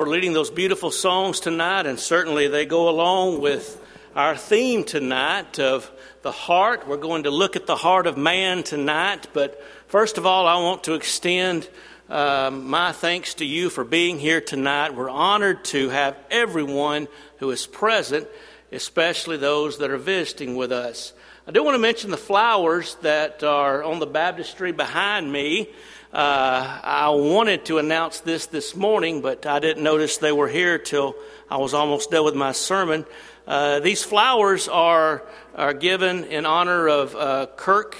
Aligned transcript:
for 0.00 0.08
leading 0.08 0.32
those 0.32 0.48
beautiful 0.48 0.90
songs 0.90 1.40
tonight, 1.40 1.84
and 1.84 2.00
certainly 2.00 2.48
they 2.48 2.64
go 2.64 2.88
along 2.88 3.38
with 3.38 3.78
our 4.16 4.34
theme 4.34 4.82
tonight 4.82 5.58
of 5.58 5.90
the 6.22 6.32
heart. 6.32 6.88
We're 6.88 6.96
going 6.96 7.24
to 7.24 7.30
look 7.30 7.54
at 7.54 7.66
the 7.66 7.76
heart 7.76 8.06
of 8.06 8.16
man 8.16 8.62
tonight, 8.62 9.28
but 9.34 9.62
first 9.88 10.16
of 10.16 10.24
all, 10.24 10.46
I 10.46 10.54
want 10.54 10.84
to 10.84 10.94
extend 10.94 11.68
uh, 12.08 12.50
my 12.50 12.92
thanks 12.92 13.34
to 13.34 13.44
you 13.44 13.68
for 13.68 13.84
being 13.84 14.18
here 14.18 14.40
tonight. 14.40 14.94
We're 14.94 15.10
honored 15.10 15.66
to 15.66 15.90
have 15.90 16.16
everyone 16.30 17.06
who 17.36 17.50
is 17.50 17.66
present, 17.66 18.26
especially 18.72 19.36
those 19.36 19.76
that 19.80 19.90
are 19.90 19.98
visiting 19.98 20.56
with 20.56 20.72
us. 20.72 21.12
I 21.46 21.50
do 21.50 21.62
want 21.62 21.74
to 21.74 21.78
mention 21.78 22.10
the 22.10 22.16
flowers 22.16 22.94
that 23.02 23.42
are 23.42 23.84
on 23.84 23.98
the 23.98 24.06
baptistry 24.06 24.72
behind 24.72 25.30
me. 25.30 25.68
Uh, 26.12 26.80
I 26.82 27.10
wanted 27.10 27.66
to 27.66 27.78
announce 27.78 28.18
this 28.18 28.46
this 28.46 28.74
morning, 28.74 29.20
but 29.20 29.46
I 29.46 29.60
didn't 29.60 29.84
notice 29.84 30.16
they 30.16 30.32
were 30.32 30.48
here 30.48 30.76
till 30.76 31.14
I 31.48 31.58
was 31.58 31.72
almost 31.72 32.10
done 32.10 32.24
with 32.24 32.34
my 32.34 32.50
sermon. 32.50 33.06
Uh, 33.46 33.78
these 33.78 34.02
flowers 34.02 34.66
are 34.66 35.22
are 35.54 35.72
given 35.72 36.24
in 36.24 36.46
honor 36.46 36.88
of 36.88 37.14
uh, 37.14 37.46
Kirk 37.54 37.96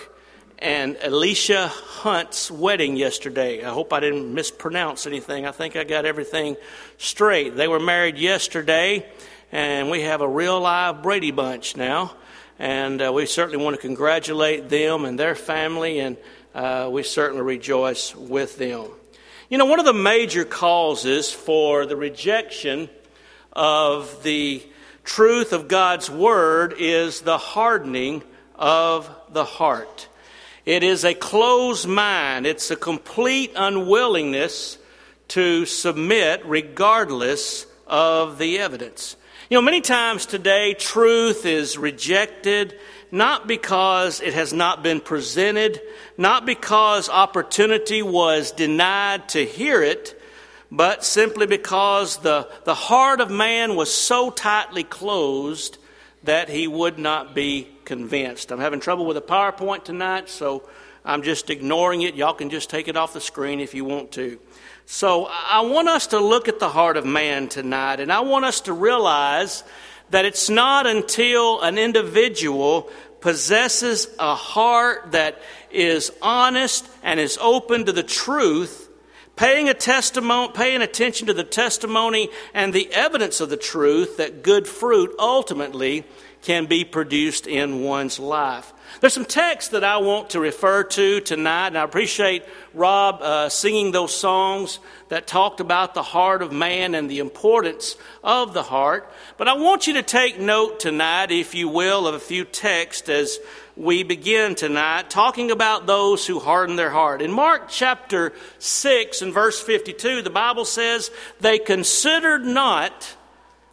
and 0.59 0.98
Alicia 1.04 1.68
Hunt's 1.68 2.51
wedding 2.51 2.96
yesterday. 2.96 3.62
I 3.62 3.70
hope 3.70 3.92
I 3.92 4.01
didn't 4.01 4.34
mispronounce 4.34 5.06
anything. 5.06 5.46
I 5.46 5.52
think 5.52 5.77
I 5.77 5.84
got 5.84 6.04
everything 6.04 6.56
straight. 6.98 7.54
They 7.54 7.68
were 7.68 7.79
married 7.79 8.18
yesterday, 8.18 9.06
and 9.52 9.88
we 9.88 10.02
have 10.02 10.20
a 10.20 10.29
real 10.29 10.59
live 10.59 11.01
Brady 11.01 11.30
bunch 11.30 11.77
now. 11.77 12.16
And 12.59 13.01
uh, 13.01 13.10
we 13.10 13.24
certainly 13.24 13.65
want 13.65 13.77
to 13.77 13.80
congratulate 13.80 14.68
them 14.68 15.06
and 15.06 15.18
their 15.18 15.34
family 15.34 16.01
and 16.01 16.18
uh, 16.54 16.88
we 16.90 17.02
certainly 17.02 17.42
rejoice 17.42 18.14
with 18.14 18.59
them. 18.59 18.86
You 19.48 19.59
know, 19.59 19.66
one 19.66 19.78
of 19.78 19.84
the 19.84 19.92
major 19.92 20.45
causes 20.45 21.32
for 21.32 21.86
the 21.86 21.96
rejection 21.96 22.88
of 23.52 24.23
the 24.23 24.62
truth 25.04 25.52
of 25.52 25.68
God's 25.68 26.10
Word 26.10 26.74
is 26.78 27.23
the 27.23 27.38
hardening 27.38 28.23
of 28.54 29.10
the 29.32 29.45
heart. 29.45 30.09
It 30.66 30.82
is 30.82 31.04
a 31.04 31.15
closed 31.15 31.88
mind, 31.88 32.46
it's 32.46 32.71
a 32.71 32.76
complete 32.76 33.52
unwillingness 33.56 34.78
to 35.28 35.65
submit 35.66 36.43
regardless 36.45 37.66
of 37.87 38.38
the 38.38 38.59
evidence. 38.59 39.16
You 39.48 39.56
know, 39.56 39.62
many 39.62 39.80
times 39.80 40.26
today, 40.26 40.74
truth 40.74 41.45
is 41.45 41.76
rejected 41.76 42.78
not 43.12 43.46
because 43.46 44.20
it 44.20 44.34
has 44.34 44.52
not 44.52 44.82
been 44.82 45.00
presented, 45.00 45.80
not 46.16 46.46
because 46.46 47.08
opportunity 47.08 48.02
was 48.02 48.52
denied 48.52 49.28
to 49.30 49.44
hear 49.44 49.82
it, 49.82 50.20
but 50.70 51.04
simply 51.04 51.46
because 51.46 52.18
the, 52.18 52.48
the 52.64 52.74
heart 52.74 53.20
of 53.20 53.30
man 53.30 53.74
was 53.74 53.92
so 53.92 54.30
tightly 54.30 54.84
closed 54.84 55.78
that 56.22 56.48
he 56.48 56.68
would 56.68 56.98
not 56.98 57.34
be 57.34 57.68
convinced. 57.84 58.52
I'm 58.52 58.60
having 58.60 58.80
trouble 58.80 59.06
with 59.06 59.16
a 59.16 59.22
PowerPoint 59.22 59.84
tonight, 59.84 60.28
so 60.28 60.68
I'm 61.04 61.22
just 61.22 61.50
ignoring 61.50 62.02
it. 62.02 62.14
Y'all 62.14 62.34
can 62.34 62.50
just 62.50 62.70
take 62.70 62.88
it 62.88 62.96
off 62.96 63.12
the 63.12 63.20
screen 63.20 63.58
if 63.58 63.74
you 63.74 63.84
want 63.84 64.12
to. 64.12 64.38
So 64.86 65.26
I 65.31 65.60
want 65.62 65.88
us 65.88 66.08
to 66.08 66.19
look 66.19 66.48
at 66.48 66.58
the 66.58 66.69
heart 66.69 66.97
of 66.97 67.06
man 67.06 67.48
tonight, 67.48 68.00
and 68.00 68.12
I 68.12 68.20
want 68.20 68.44
us 68.44 68.60
to 68.62 68.72
realize 68.72 69.64
that 70.10 70.25
it's 70.25 70.50
not 70.50 70.86
until 70.86 71.60
an 71.62 71.78
individual 71.78 72.91
possesses 73.20 74.08
a 74.19 74.34
heart 74.34 75.12
that 75.12 75.41
is 75.70 76.12
honest 76.20 76.88
and 77.03 77.20
is 77.20 77.38
open 77.41 77.84
to 77.86 77.92
the 77.92 78.03
truth, 78.03 78.88
paying 79.36 79.69
a 79.69 79.75
testimony, 79.75 80.53
paying 80.54 80.82
attention 80.82 81.26
to 81.26 81.34
the 81.34 81.44
testimony 81.44 82.28
and 82.54 82.72
the 82.72 82.92
evidence 82.92 83.41
of 83.41 83.50
the 83.50 83.56
truth 83.56 84.16
that 84.16 84.42
good 84.42 84.66
fruit 84.66 85.14
ultimately 85.19 86.04
can 86.42 86.66
be 86.66 86.84
produced 86.84 87.47
in 87.47 87.82
one's 87.82 88.19
life. 88.19 88.72
There's 89.00 89.15
some 89.15 89.25
texts 89.25 89.70
that 89.70 89.82
I 89.82 89.97
want 89.97 90.31
to 90.31 90.41
refer 90.41 90.84
to 90.84 91.21
tonight, 91.21 91.69
and 91.69 91.78
I 91.78 91.84
appreciate 91.84 92.44
Rob 92.75 93.22
uh, 93.22 93.49
singing 93.49 93.93
those 93.93 94.15
songs 94.15 94.78
that 95.09 95.27
talked 95.27 95.61
about 95.61 95.94
the 95.94 96.03
heart 96.03 96.43
of 96.43 96.53
man 96.53 96.94
and 96.94 97.11
the 97.11 97.21
importance 97.21 97.97
of 98.22 98.53
the 98.53 98.62
heart. 98.62 99.11
But 99.38 99.49
I 99.49 99.55
want 99.55 99.87
you 99.87 99.94
to 99.94 100.03
take 100.03 100.38
note 100.38 100.81
tonight, 100.81 101.31
if 101.31 101.55
you 101.55 101.66
will, 101.66 102.06
of 102.06 102.15
a 102.15 102.19
few 102.19 102.44
texts 102.44 103.09
as 103.09 103.38
we 103.75 104.03
begin 104.03 104.55
tonight, 104.55 105.09
talking 105.09 105.50
about 105.50 105.87
those 105.87 106.27
who 106.27 106.38
harden 106.38 106.77
their 106.77 106.91
heart. 106.91 107.22
In 107.22 107.32
Mark 107.32 107.71
chapter 107.71 108.34
6 108.59 109.22
and 109.22 109.32
verse 109.32 109.59
52, 109.59 110.21
the 110.21 110.28
Bible 110.28 110.67
says, 110.67 111.11
They 111.41 111.59
considered 111.59 112.44
not 112.44 113.17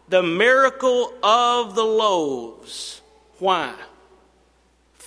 the 0.08 0.22
miracle 0.22 1.12
of 1.22 1.74
the 1.74 1.84
loaves. 1.84 3.02
Why? 3.38 3.74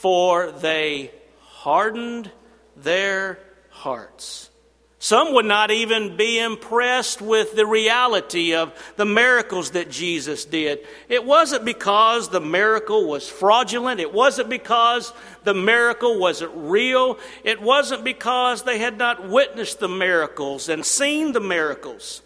For 0.01 0.51
they 0.51 1.11
hardened 1.41 2.31
their 2.75 3.37
hearts. 3.69 4.49
Some 4.97 5.35
would 5.35 5.45
not 5.45 5.69
even 5.69 6.17
be 6.17 6.39
impressed 6.39 7.21
with 7.21 7.55
the 7.55 7.67
reality 7.67 8.55
of 8.55 8.73
the 8.95 9.05
miracles 9.05 9.71
that 9.71 9.91
Jesus 9.91 10.43
did. 10.43 10.79
It 11.07 11.23
wasn't 11.23 11.65
because 11.65 12.29
the 12.29 12.41
miracle 12.41 13.07
was 13.07 13.29
fraudulent. 13.29 13.99
It 13.99 14.11
wasn't 14.11 14.49
because 14.49 15.13
the 15.43 15.53
miracle 15.53 16.17
wasn't 16.17 16.53
real. 16.55 17.19
It 17.43 17.61
wasn't 17.61 18.03
because 18.03 18.63
they 18.63 18.79
had 18.79 18.97
not 18.97 19.29
witnessed 19.29 19.79
the 19.79 19.87
miracles 19.87 20.67
and 20.67 20.83
seen 20.83 21.31
the 21.31 21.39
miracles. 21.39 22.23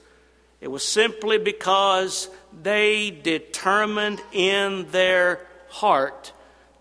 It 0.62 0.69
was 0.69 0.88
simply 0.88 1.40
because 1.40 2.30
they 2.63 3.12
determined 3.12 4.22
in 4.31 4.88
their 4.92 5.46
heart 5.68 6.31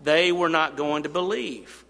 they 0.05 0.31
were 0.31 0.49
not 0.49 0.77
going 0.77 1.03
to 1.03 1.09
believe. 1.09 1.83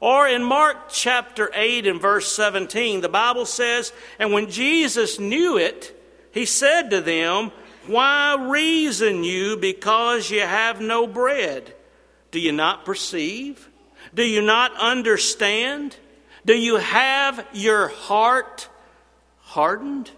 Or 0.00 0.28
in 0.28 0.44
Mark 0.44 0.88
chapter 0.90 1.50
8 1.54 1.86
and 1.86 2.00
verse 2.00 2.30
17, 2.30 3.00
the 3.00 3.08
Bible 3.08 3.46
says, 3.46 3.92
And 4.18 4.32
when 4.32 4.50
Jesus 4.50 5.18
knew 5.18 5.56
it, 5.56 5.98
he 6.32 6.44
said 6.44 6.90
to 6.90 7.00
them, 7.00 7.52
Why 7.86 8.36
reason 8.38 9.24
you 9.24 9.56
because 9.56 10.30
you 10.30 10.40
have 10.40 10.80
no 10.80 11.06
bread? 11.06 11.74
Do 12.30 12.40
you 12.40 12.52
not 12.52 12.84
perceive? 12.84 13.68
Do 14.12 14.22
you 14.24 14.42
not 14.42 14.76
understand? 14.76 15.96
Do 16.44 16.54
you 16.54 16.76
have 16.76 17.46
your 17.52 17.88
heart 17.88 18.68
hardened? 19.40 20.10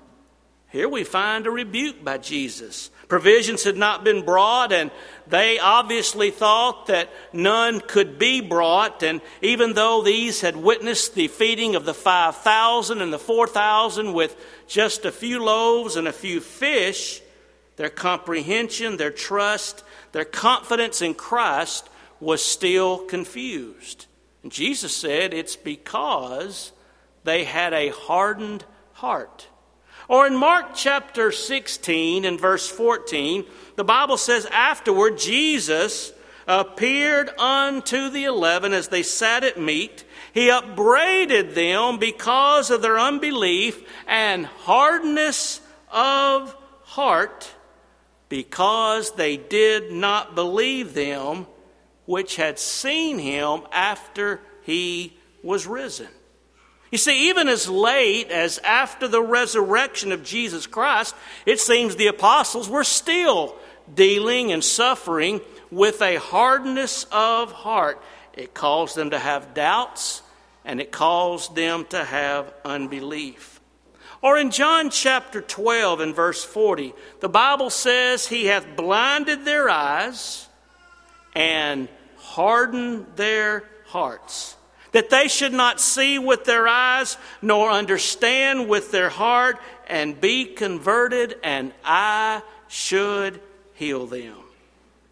Here 0.70 0.88
we 0.88 1.04
find 1.04 1.46
a 1.46 1.50
rebuke 1.50 2.02
by 2.02 2.18
Jesus. 2.18 2.90
Provisions 3.08 3.62
had 3.62 3.76
not 3.76 4.02
been 4.02 4.24
brought, 4.24 4.72
and 4.72 4.90
they 5.28 5.58
obviously 5.60 6.30
thought 6.30 6.86
that 6.86 7.08
none 7.32 7.80
could 7.80 8.18
be 8.18 8.40
brought. 8.40 9.02
And 9.04 9.20
even 9.42 9.74
though 9.74 10.02
these 10.02 10.40
had 10.40 10.56
witnessed 10.56 11.14
the 11.14 11.28
feeding 11.28 11.76
of 11.76 11.84
the 11.84 11.94
5,000 11.94 13.00
and 13.00 13.12
the 13.12 13.18
4,000 13.18 14.12
with 14.12 14.36
just 14.66 15.04
a 15.04 15.12
few 15.12 15.42
loaves 15.42 15.94
and 15.94 16.08
a 16.08 16.12
few 16.12 16.40
fish, 16.40 17.22
their 17.76 17.90
comprehension, 17.90 18.96
their 18.96 19.12
trust, 19.12 19.84
their 20.12 20.24
confidence 20.24 21.00
in 21.00 21.14
Christ 21.14 21.88
was 22.18 22.44
still 22.44 22.98
confused. 22.98 24.06
And 24.42 24.50
Jesus 24.50 24.96
said 24.96 25.32
it's 25.32 25.56
because 25.56 26.72
they 27.24 27.44
had 27.44 27.72
a 27.72 27.90
hardened 27.90 28.64
heart. 28.94 29.48
Or 30.08 30.26
in 30.26 30.36
Mark 30.36 30.74
chapter 30.74 31.32
16 31.32 32.24
and 32.24 32.40
verse 32.40 32.68
14, 32.68 33.44
the 33.74 33.84
Bible 33.84 34.16
says, 34.16 34.46
Afterward, 34.46 35.18
Jesus 35.18 36.12
appeared 36.46 37.28
unto 37.38 38.08
the 38.08 38.24
eleven 38.24 38.72
as 38.72 38.88
they 38.88 39.02
sat 39.02 39.42
at 39.42 39.60
meat. 39.60 40.04
He 40.32 40.48
upbraided 40.48 41.54
them 41.54 41.98
because 41.98 42.70
of 42.70 42.82
their 42.82 42.98
unbelief 42.98 43.82
and 44.06 44.46
hardness 44.46 45.60
of 45.90 46.54
heart, 46.84 47.52
because 48.28 49.12
they 49.12 49.36
did 49.36 49.92
not 49.92 50.34
believe 50.34 50.94
them 50.94 51.46
which 52.04 52.36
had 52.36 52.58
seen 52.58 53.18
him 53.18 53.62
after 53.72 54.40
he 54.62 55.16
was 55.42 55.66
risen. 55.66 56.08
You 56.90 56.98
see, 56.98 57.30
even 57.30 57.48
as 57.48 57.68
late 57.68 58.30
as 58.30 58.58
after 58.58 59.08
the 59.08 59.22
resurrection 59.22 60.12
of 60.12 60.22
Jesus 60.22 60.66
Christ, 60.66 61.14
it 61.44 61.58
seems 61.58 61.96
the 61.96 62.06
apostles 62.06 62.68
were 62.68 62.84
still 62.84 63.56
dealing 63.92 64.52
and 64.52 64.62
suffering 64.62 65.40
with 65.70 66.00
a 66.00 66.16
hardness 66.16 67.04
of 67.10 67.50
heart. 67.52 68.00
It 68.34 68.54
caused 68.54 68.96
them 68.96 69.10
to 69.10 69.18
have 69.18 69.54
doubts 69.54 70.22
and 70.64 70.80
it 70.80 70.92
caused 70.92 71.54
them 71.54 71.86
to 71.86 72.04
have 72.04 72.52
unbelief. 72.64 73.60
Or 74.22 74.38
in 74.38 74.50
John 74.50 74.90
chapter 74.90 75.40
12 75.40 76.00
and 76.00 76.14
verse 76.14 76.44
40, 76.44 76.94
the 77.20 77.28
Bible 77.28 77.70
says, 77.70 78.26
He 78.26 78.46
hath 78.46 78.76
blinded 78.76 79.44
their 79.44 79.68
eyes 79.68 80.48
and 81.34 81.88
hardened 82.16 83.06
their 83.16 83.64
hearts 83.86 84.56
that 84.92 85.10
they 85.10 85.28
should 85.28 85.52
not 85.52 85.80
see 85.80 86.18
with 86.18 86.44
their 86.44 86.66
eyes, 86.68 87.16
nor 87.42 87.70
understand 87.70 88.68
with 88.68 88.90
their 88.90 89.08
heart, 89.08 89.58
and 89.86 90.20
be 90.20 90.44
converted, 90.44 91.36
and 91.42 91.72
I 91.84 92.42
should 92.68 93.40
heal 93.74 94.06
them. 94.06 94.36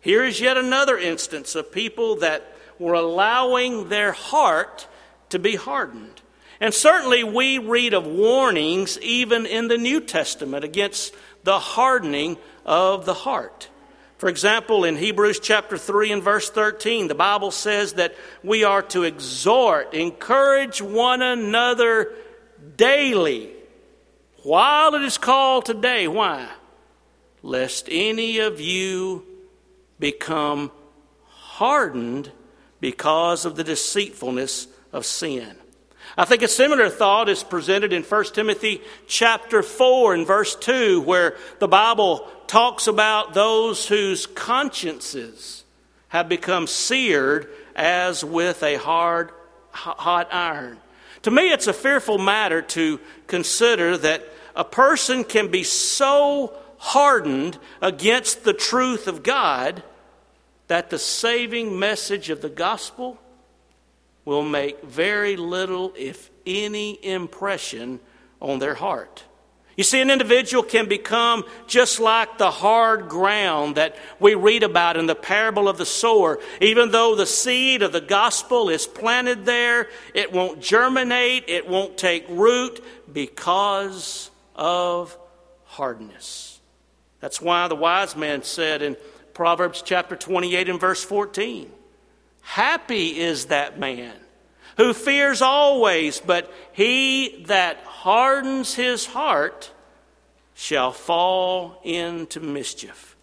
Here 0.01 0.25
is 0.25 0.41
yet 0.41 0.57
another 0.57 0.99
instance 0.99 1.55
of 1.55 1.73
people 1.73 2.17
that 2.17 2.55
were 2.79 2.95
allowing 2.95 3.89
their 3.89 4.13
heart 4.13 4.87
to 5.31 5.39
be 5.39 5.57
hardened. 5.57 6.21
And 6.61 6.73
certainly 6.73 7.25
we 7.25 7.59
read 7.59 7.95
of 7.95 8.07
warnings 8.07 8.99
even 9.01 9.47
in 9.47 9.69
the 9.69 9.79
New 9.79 10.01
Testament 10.01 10.65
against 10.65 11.15
the 11.43 11.59
hardening 11.59 12.37
of 12.65 13.05
the 13.05 13.15
heart. 13.15 13.69
For 14.25 14.31
example, 14.31 14.85
in 14.85 14.97
Hebrews 14.97 15.39
chapter 15.39 15.77
3 15.77 16.13
and 16.13 16.23
verse 16.23 16.49
13, 16.49 17.09
the 17.09 17.15
Bible 17.15 17.51
says 17.51 17.93
that 17.93 18.15
we 18.43 18.65
are 18.65 18.81
to 18.85 19.03
exhort, 19.03 19.93
encourage 19.93 20.81
one 20.81 21.21
another 21.21 22.11
daily 22.75 23.51
while 24.43 24.95
it 24.95 25.03
is 25.03 25.19
called 25.19 25.67
today. 25.67 26.09
Why? 26.09 26.49
Lest 27.43 27.87
any 27.91 28.39
of 28.39 28.63
you 28.63 29.27
become 29.99 30.73
hardened 31.29 32.33
because 32.81 33.45
of 33.45 33.57
the 33.57 33.65
deceitfulness 33.65 34.69
of 34.91 35.05
sin. 35.05 35.55
I 36.17 36.25
think 36.25 36.41
a 36.41 36.49
similar 36.49 36.89
thought 36.89 37.29
is 37.29 37.45
presented 37.45 37.93
in 37.93 38.03
1 38.03 38.25
Timothy 38.33 38.81
chapter 39.07 39.63
4 39.63 40.15
and 40.15 40.27
verse 40.27 40.57
2 40.57 41.03
where 41.03 41.37
the 41.59 41.69
Bible 41.69 42.27
talks 42.55 42.87
about 42.87 43.35
those 43.35 43.89
whose 43.89 44.27
consciences 44.29 45.65
have 46.07 46.29
become 46.29 46.69
seared 46.69 47.49
as 47.75 48.25
with 48.25 48.63
a 48.63 48.77
hard 48.77 49.33
hot 49.73 50.33
iron. 50.33 50.79
To 51.23 51.33
me 51.33 51.51
it's 51.51 51.67
a 51.67 51.73
fearful 51.73 52.17
matter 52.17 52.63
to 52.63 53.01
consider 53.27 53.99
that 53.99 54.25
a 54.55 54.63
person 54.63 55.25
can 55.25 55.51
be 55.51 55.65
so 55.65 56.55
hardened 56.79 57.59
against 57.83 58.45
the 58.45 58.55
truth 58.55 59.09
of 59.09 59.25
God 59.25 59.83
that 60.69 60.91
the 60.91 60.99
saving 61.01 61.77
message 61.77 62.31
of 62.31 62.41
the 62.41 62.49
gospel 62.49 63.19
will 64.25 64.45
make 64.45 64.81
very 64.85 65.37
little, 65.37 65.93
if 65.97 66.31
any, 66.47 67.05
impression 67.05 67.99
on 68.39 68.61
their 68.61 68.75
heart. 68.75 69.25
You 69.77 69.83
see, 69.83 70.01
an 70.01 70.11
individual 70.11 70.63
can 70.63 70.89
become 70.89 71.45
just 71.67 71.99
like 71.99 72.39
the 72.39 72.51
hard 72.51 73.09
ground 73.09 73.75
that 73.75 73.97
we 74.21 74.35
read 74.35 74.63
about 74.63 74.97
in 74.97 75.07
the 75.07 75.17
parable 75.17 75.69
of 75.69 75.79
the 75.79 75.87
sower. 75.87 76.39
Even 76.61 76.93
though 76.93 77.17
the 77.17 77.27
seed 77.27 77.83
of 77.83 77.93
the 77.93 78.01
gospel 78.01 78.69
is 78.69 78.87
planted 78.87 79.45
there, 79.45 79.89
it 80.15 80.33
won't 80.33 80.61
germinate, 80.61 81.45
it 81.49 81.69
won't 81.69 81.99
take 81.99 82.25
root 82.29 82.85
because 83.13 84.31
of 84.55 85.17
hardness. 85.65 86.61
That's 87.19 87.41
why 87.41 87.67
the 87.67 87.75
wise 87.75 88.15
man 88.15 88.43
said 88.45 88.81
in 88.81 88.97
Proverbs 89.33 89.83
chapter 89.83 90.15
28 90.15 90.69
and 90.69 90.81
verse 90.81 91.03
14 91.03 91.71
Happy 92.43 93.19
is 93.19 93.47
that 93.47 93.79
man 93.79 94.15
who 94.77 94.93
fears 94.93 95.43
always, 95.43 96.21
but 96.21 96.53
he 96.73 97.45
that 97.47 97.79
hardens 97.85 98.75
his 98.75 99.07
heart 99.07 99.71
shall 100.55 100.93
fall 100.93 101.81
into 101.83 102.41
mischief. 102.41 103.17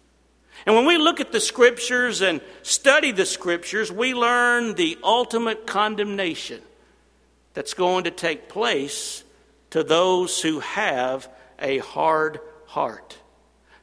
And 0.66 0.76
when 0.76 0.86
we 0.86 0.98
look 0.98 1.20
at 1.20 1.32
the 1.32 1.40
scriptures 1.40 2.20
and 2.20 2.40
study 2.62 3.10
the 3.10 3.26
scriptures, 3.26 3.90
we 3.90 4.14
learn 4.14 4.74
the 4.74 4.98
ultimate 5.02 5.66
condemnation 5.66 6.60
that's 7.54 7.74
going 7.74 8.04
to 8.04 8.10
take 8.10 8.48
place 8.48 9.24
to 9.70 9.82
those 9.82 10.40
who 10.40 10.60
have 10.60 11.28
a 11.58 11.78
hard 11.78 12.40
heart. 12.66 13.18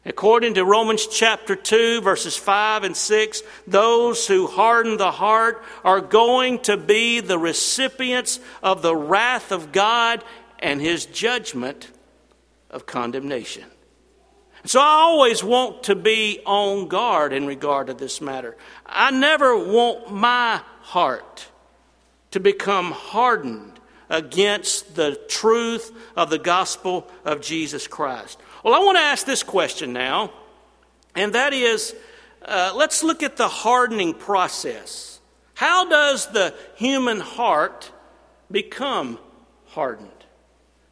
According 0.05 0.53
to 0.53 0.63
Romans 0.63 1.07
chapter 1.07 1.55
2, 1.55 2.01
verses 2.01 2.37
5 2.37 2.83
and 2.83 2.95
6, 2.95 3.43
those 3.67 4.27
who 4.27 4.47
harden 4.47 4.97
the 4.97 5.11
heart 5.11 5.63
are 5.83 5.99
going 5.99 6.59
to 6.59 6.77
be 6.77 7.19
the 7.19 7.37
recipients 7.37 8.39
of 8.63 8.81
the 8.81 8.95
wrath 8.95 9.51
of 9.51 9.71
God 9.71 10.23
and 10.59 10.79
his 10.79 11.05
judgment 11.05 11.89
of 12.69 12.85
condemnation. 12.85 13.65
So 14.65 14.79
I 14.79 14.83
always 14.83 15.43
want 15.43 15.83
to 15.83 15.95
be 15.95 16.41
on 16.45 16.87
guard 16.87 17.33
in 17.33 17.45
regard 17.45 17.87
to 17.87 17.93
this 17.93 18.21
matter. 18.21 18.57
I 18.85 19.11
never 19.11 19.57
want 19.57 20.11
my 20.11 20.61
heart 20.81 21.47
to 22.31 22.39
become 22.39 22.91
hardened 22.91 23.79
against 24.09 24.95
the 24.95 25.15
truth 25.27 25.91
of 26.15 26.29
the 26.29 26.39
gospel 26.39 27.07
of 27.23 27.41
Jesus 27.41 27.87
Christ. 27.87 28.39
Well, 28.63 28.73
I 28.73 28.79
want 28.79 28.97
to 28.97 29.03
ask 29.03 29.25
this 29.25 29.43
question 29.43 29.93
now, 29.93 30.31
and 31.15 31.33
that 31.33 31.53
is 31.53 31.95
uh, 32.41 32.73
let's 32.75 33.03
look 33.03 33.23
at 33.23 33.37
the 33.37 33.47
hardening 33.47 34.13
process. 34.13 35.19
How 35.53 35.87
does 35.89 36.27
the 36.27 36.53
human 36.75 37.19
heart 37.19 37.91
become 38.51 39.19
hardened? 39.67 40.09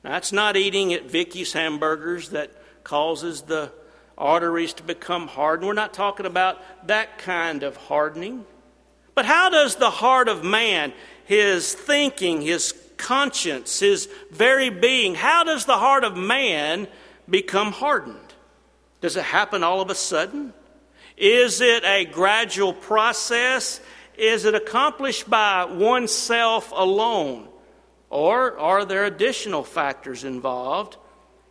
Now, 0.04 0.12
that's 0.12 0.32
not 0.32 0.56
eating 0.56 0.94
at 0.94 1.10
Vicky's 1.10 1.54
hamburgers 1.54 2.30
that 2.30 2.52
causes 2.84 3.44
the 3.44 3.72
arteries 4.18 4.74
to 4.74 4.84
become 4.84 5.28
hardened. 5.28 5.68
We're 5.68 5.74
not 5.74 5.94
talking 5.94 6.26
about 6.26 6.88
that 6.88 7.18
kind 7.18 7.64
of 7.64 7.76
hardening. 7.76 8.46
But 9.14 9.26
how 9.26 9.50
does 9.50 9.76
the 9.76 9.90
heart 9.90 10.28
of 10.28 10.44
man, 10.44 10.94
his 11.26 11.74
thinking, 11.74 12.42
his 12.42 12.74
conscience, 12.98 13.80
his 13.80 14.08
very 14.32 14.70
being, 14.70 15.16
how 15.16 15.44
does 15.44 15.66
the 15.66 15.78
heart 15.78 16.04
of 16.04 16.16
man 16.16 16.88
become 17.30 17.72
hardened? 17.72 18.34
Does 19.02 19.16
it 19.16 19.24
happen 19.24 19.64
all 19.64 19.82
of 19.82 19.90
a 19.90 19.96
sudden? 19.96 20.54
Is 21.18 21.62
it 21.62 21.84
a 21.84 22.06
gradual 22.06 22.74
process? 22.74 23.80
Is 24.18 24.46
it 24.46 24.56
accomplished 24.56 25.30
by 25.30 25.66
oneself 25.66 26.72
alone? 26.76 27.48
Or 28.10 28.58
are 28.58 28.86
there 28.86 29.06
additional 29.06 29.64
factors 29.64 30.24
involved 30.24 30.98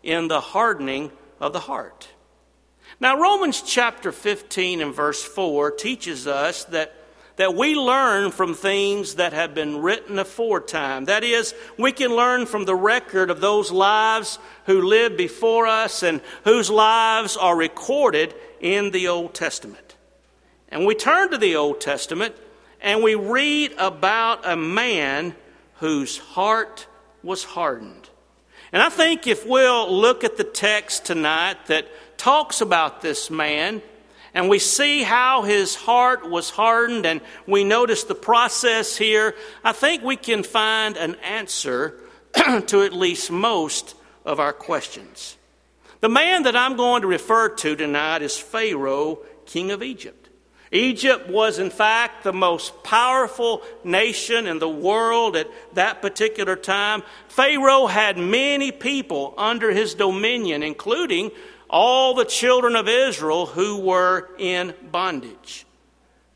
in 0.03 0.29
the 0.29 0.41
hardening 0.41 1.13
of 1.41 1.53
the 1.53 1.61
heart? 1.61 2.09
Now, 2.99 3.21
Romans 3.21 3.63
chapter 3.63 4.11
15 4.13 4.81
and 4.81 4.95
verse 4.95 5.23
4 5.23 5.71
teaches 5.73 6.27
us 6.27 6.65
that 6.67 6.95
that 7.37 7.55
we 7.55 7.75
learn 7.75 8.31
from 8.31 8.55
things 8.55 9.17
that 9.17 9.33
have 9.33 9.55
been 9.55 9.83
written 9.83 10.19
aforetime. 10.19 11.05
That 11.05 11.23
is, 11.23 11.55
we 11.79 11.93
can 11.93 12.15
learn 12.15 12.47
from 12.47 12.65
the 12.65 12.75
record 12.75 13.31
of 13.31 13.41
those 13.41 13.71
lives 13.71 14.39
who 14.65 14.83
lived 14.83 15.17
before 15.17 15.67
us 15.67 16.03
and 16.03 16.21
whose 16.45 16.71
lives 16.71 17.37
are 17.37 17.57
recorded 17.57 18.35
in 18.61 18.91
the 18.91 19.09
Old 19.09 19.35
Testament. 19.35 19.97
And 20.69 20.87
we 20.87 20.95
turn 20.95 21.31
to 21.31 21.39
the 21.39 21.57
Old 21.57 21.81
Testament 21.81 22.35
and 22.81 23.03
we 23.03 23.15
read 23.15 23.75
about 23.79 24.47
a 24.47 24.57
man 24.57 25.35
whose 25.77 26.19
heart 26.19 26.87
was 27.23 27.45
hardened. 27.45 28.09
And 28.73 28.83
I 28.83 28.89
think 28.89 29.27
if 29.27 29.47
we'll 29.47 29.93
look 29.93 30.25
at 30.25 30.37
the 30.37 30.45
text 30.45 31.05
tonight 31.05 31.67
that 31.67 31.87
talks 32.19 32.61
about 32.61 33.03
this 33.03 33.31
man, 33.31 33.83
and 34.37 34.51
we 34.51 34.59
see 34.59 35.03
how 35.03 35.45
his 35.45 35.75
heart 35.75 36.29
was 36.29 36.51
hardened, 36.51 37.07
and 37.07 37.23
we 37.47 37.65
notice 37.65 38.05
the 38.05 38.15
process 38.15 38.95
here. 38.95 39.35
I 39.65 39.73
think 39.73 40.03
we 40.03 40.17
can 40.17 40.43
find 40.43 40.99
an 40.99 41.15
answer 41.25 41.99
to 42.35 42.83
at 42.83 42.93
least 42.93 43.31
most 43.31 43.95
of 44.27 44.39
our 44.39 44.53
questions. 44.53 45.39
The 46.01 46.11
man 46.11 46.43
that 46.43 46.55
I'm 46.55 46.77
going 46.77 47.01
to 47.01 47.09
refer 47.09 47.49
to 47.49 47.77
tonight 47.77 48.21
is 48.21 48.37
Pharaoh, 48.37 49.21
king 49.47 49.71
of 49.71 49.83
Egypt. 49.83 50.29
Egypt 50.71 51.31
was, 51.31 51.59
in 51.59 51.71
fact, 51.71 52.23
the 52.23 52.33
most 52.35 52.83
powerful 52.83 53.63
nation 53.85 54.47
in 54.47 54.59
the 54.59 54.69
world 54.69 55.35
at 55.35 55.49
that 55.73 56.03
particular 56.03 56.57
time. 56.57 57.03
Pharaoh 57.29 57.87
had 57.87 58.19
many 58.19 58.71
people 58.71 59.33
under 59.39 59.71
his 59.71 59.95
dominion, 59.95 60.63
including 60.63 61.31
all 61.69 62.15
the 62.15 62.25
children 62.25 62.77
of 62.77 62.89
Israel 62.89 63.47
who 63.47 63.79
were 63.79 64.29
in 64.39 64.75
bondage. 64.91 65.67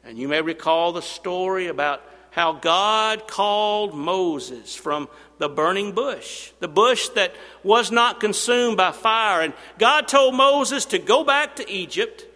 And 0.04 0.18
you 0.18 0.28
may 0.28 0.40
recall 0.42 0.92
the 0.92 1.02
story 1.02 1.66
about 1.66 2.02
how 2.30 2.52
God 2.52 3.26
called 3.26 3.94
Moses 3.94 4.74
from 4.74 5.08
the 5.38 5.48
burning 5.48 5.92
bush, 5.92 6.52
the 6.60 6.68
bush 6.68 7.08
that 7.10 7.34
was 7.62 7.90
not 7.90 8.20
consumed 8.20 8.76
by 8.76 8.92
fire. 8.92 9.42
And 9.42 9.54
God 9.78 10.06
told 10.06 10.34
Moses 10.34 10.84
to 10.86 10.98
go 10.98 11.24
back 11.24 11.56
to 11.56 11.70
Egypt 11.70 12.26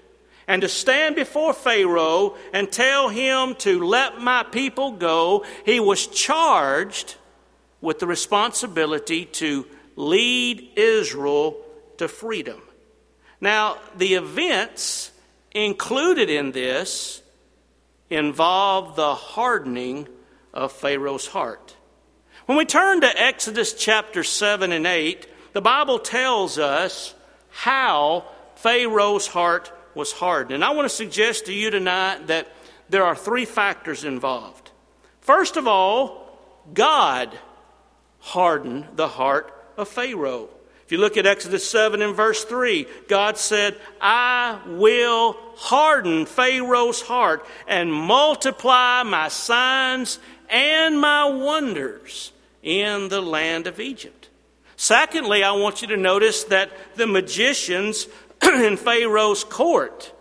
and 0.47 0.63
to 0.63 0.69
stand 0.69 1.17
before 1.17 1.53
Pharaoh 1.53 2.37
and 2.53 2.71
tell 2.71 3.09
him 3.09 3.55
to 3.57 3.83
let 3.85 4.21
my 4.21 4.43
people 4.43 4.93
go. 4.93 5.45
He 5.65 5.81
was 5.81 6.07
charged 6.07 7.17
with 7.81 7.99
the 7.99 8.07
responsibility 8.07 9.27
to 9.27 9.67
lead 9.97 10.71
Israel 10.77 11.57
to 11.99 12.09
freedom. 12.09 12.61
Now, 13.45 13.77
the 13.95 14.15
events 14.15 15.13
included 15.53 16.31
in 16.31 16.53
this 16.53 17.21
involve 18.09 18.97
the 18.97 19.15
hardening 19.15 20.09
of 20.55 20.73
Pharaoh's 20.73 21.27
heart. 21.27 21.77
When 22.47 22.57
we 22.57 22.65
turn 22.65 23.03
to 23.03 23.23
Exodus 23.23 23.75
chapter 23.75 24.25
7 24.25 24.73
and 24.73 24.87
8, 24.87 25.27
the 25.53 25.61
Bible 25.61 25.99
tells 25.99 26.59
us 26.59 27.15
how 27.51 28.25
Pharaoh's 28.57 29.27
heart 29.27 29.71
was 29.95 30.11
hardened. 30.11 30.55
And 30.55 30.65
I 30.65 30.71
want 30.71 30.87
to 30.87 30.97
suggest 30.97 31.45
to 31.45 31.53
you 31.53 31.69
tonight 31.69 32.29
that 32.29 32.49
there 32.89 33.05
are 33.05 33.15
three 33.15 33.45
factors 33.45 34.05
involved. 34.05 34.71
First 35.21 35.59
of 35.59 35.69
all, 35.69 36.41
God 36.73 37.39
hardened 38.21 38.87
the 38.95 39.09
heart 39.09 39.53
of 39.77 39.87
Pharaoh. 39.87 40.49
If 40.85 40.93
you 40.93 40.99
look 40.99 41.17
at 41.17 41.25
Exodus 41.25 41.69
7 41.69 42.03
and 42.03 42.15
verse 42.15 42.45
3, 42.45 42.87
God 43.09 43.39
said, 43.39 43.77
I 44.03 44.61
will 44.67 45.37
harden 45.57 46.27
Pharaoh's 46.27 47.01
heart 47.01 47.47
and 47.67 47.91
multiply 47.91 49.03
my 49.03 49.29
signs 49.29 50.19
and 50.51 51.01
my 51.01 51.25
wonders 51.25 52.33
in 52.63 53.09
the 53.09 53.23
land 53.23 53.67
of 53.67 53.81
Egypt. 53.81 54.29
Secondly, 54.77 55.43
I 55.43 55.53
want 55.53 55.81
you 55.81 55.89
to 55.89 55.97
notice 55.97 56.45
that 56.45 56.71
the 56.97 57.07
magicians 57.07 58.07
in 58.43 58.77
Pharaoh's 58.77 59.43
court 59.43 60.13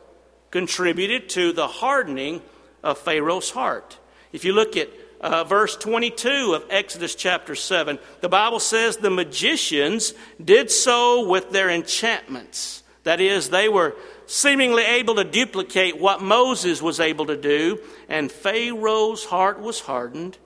contributed 0.50 1.28
to 1.30 1.52
the 1.52 1.68
hardening 1.68 2.42
of 2.84 2.98
Pharaoh's 2.98 3.50
heart. 3.50 3.98
If 4.32 4.46
you 4.46 4.54
look 4.54 4.78
at 4.78 4.90
uh, 5.24 5.46
verse 5.46 5.78
22 5.78 6.54
of 6.54 6.66
Exodus 6.70 7.16
chapter 7.16 7.56
7, 7.56 7.98
the 8.20 8.30
Bible 8.30 8.60
says 8.60 8.98
the 8.98 9.10
magicians 9.10 10.14
did 10.44 10.70
so 10.70 11.28
with 11.28 11.52
their 11.52 11.70
enchantments. 11.70 12.84
That 13.04 13.22
is, 13.22 13.50
they 13.50 13.70
were 13.70 13.96
seemingly 14.26 14.84
able 14.84 15.16
to 15.16 15.24
duplicate 15.24 15.98
what 15.98 16.22
Moses 16.22 16.82
was 16.82 17.00
able 17.00 17.26
to 17.28 17.38
do, 17.38 17.80
and 18.10 18.32
Pharaoh's 18.32 19.26
heart 19.26 19.60
was 19.62 19.80
hardened. 19.80 20.38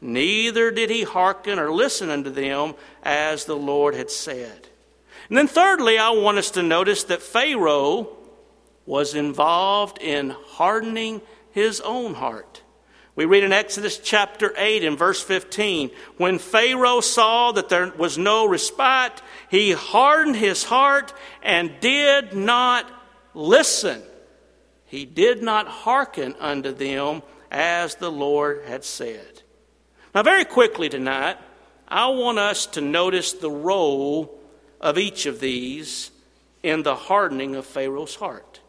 Neither 0.00 0.72
did 0.72 0.90
he 0.90 1.04
hearken 1.04 1.58
or 1.60 1.72
listen 1.72 2.10
unto 2.10 2.30
them 2.30 2.74
as 3.04 3.44
the 3.44 3.56
Lord 3.56 3.94
had 3.94 4.10
said. 4.10 4.68
And 5.28 5.38
then, 5.38 5.48
thirdly, 5.48 5.96
I 5.96 6.10
want 6.10 6.38
us 6.38 6.50
to 6.52 6.62
notice 6.62 7.04
that 7.04 7.22
Pharaoh 7.22 8.08
was 8.84 9.14
involved 9.14 9.98
in 10.02 10.30
hardening 10.30 11.22
his 11.52 11.80
own 11.80 12.14
heart. 12.14 12.63
We 13.16 13.26
read 13.26 13.44
in 13.44 13.52
Exodus 13.52 13.98
chapter 13.98 14.52
8 14.56 14.84
and 14.84 14.98
verse 14.98 15.22
15 15.22 15.90
when 16.16 16.38
Pharaoh 16.38 17.00
saw 17.00 17.52
that 17.52 17.68
there 17.68 17.92
was 17.96 18.18
no 18.18 18.46
respite, 18.46 19.22
he 19.48 19.70
hardened 19.70 20.36
his 20.36 20.64
heart 20.64 21.14
and 21.42 21.72
did 21.80 22.34
not 22.34 22.90
listen. 23.32 24.02
He 24.86 25.04
did 25.04 25.42
not 25.42 25.68
hearken 25.68 26.34
unto 26.40 26.72
them 26.72 27.22
as 27.52 27.94
the 27.94 28.10
Lord 28.10 28.62
had 28.66 28.84
said. 28.84 29.42
Now, 30.12 30.22
very 30.24 30.44
quickly 30.44 30.88
tonight, 30.88 31.36
I 31.86 32.08
want 32.08 32.38
us 32.38 32.66
to 32.66 32.80
notice 32.80 33.32
the 33.32 33.50
role 33.50 34.40
of 34.80 34.98
each 34.98 35.26
of 35.26 35.38
these 35.38 36.10
in 36.64 36.82
the 36.82 36.96
hardening 36.96 37.54
of 37.54 37.66
Pharaoh's 37.66 38.16
heart. 38.16 38.60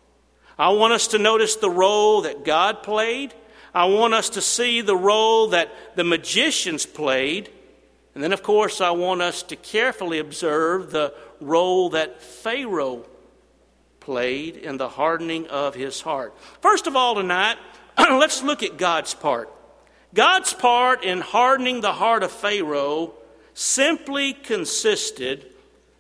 I 0.58 0.70
want 0.70 0.94
us 0.94 1.08
to 1.08 1.18
notice 1.18 1.56
the 1.56 1.70
role 1.70 2.22
that 2.22 2.46
God 2.46 2.84
played. 2.84 3.34
I 3.75 3.86
want 3.86 4.13
us 4.13 4.29
to 4.29 4.41
see 4.41 4.79
the 4.79 4.96
role 4.96 5.48
that 5.48 5.70
the 5.98 6.05
magicians 6.05 6.86
played. 6.86 7.51
And 8.15 8.24
then, 8.24 8.32
of 8.32 8.41
course, 8.41 8.79
I 8.79 8.91
want 8.91 9.22
us 9.22 9.44
to 9.44 9.58
carefully 9.58 10.20
observe 10.20 10.91
the 10.91 11.13
role 11.41 11.89
that 11.89 12.24
Pharaoh 12.24 13.05
played 14.00 14.55
in 14.55 14.77
the 14.77 14.88
hardening 14.88 15.48
of 15.48 15.75
his 15.75 16.00
heart. 16.00 16.34
First 16.62 16.88
of 16.88 16.96
all, 16.96 17.15
tonight, 17.15 17.58
let's 17.98 18.41
look 18.41 18.63
at 18.63 18.77
God's 18.77 19.13
part. 19.13 19.51
God's 20.13 20.53
part 20.53 21.03
in 21.03 21.20
hardening 21.20 21.82
the 21.82 21.91
heart 21.91 22.24
of 22.24 22.32
Pharaoh 22.32 23.13
simply 23.53 24.32
consisted 24.32 25.48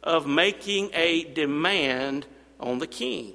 of 0.01 0.25
making 0.25 0.91
a 0.93 1.25
demand 1.25 2.25
on 2.57 2.79
the 2.79 2.87
king. 2.87 3.33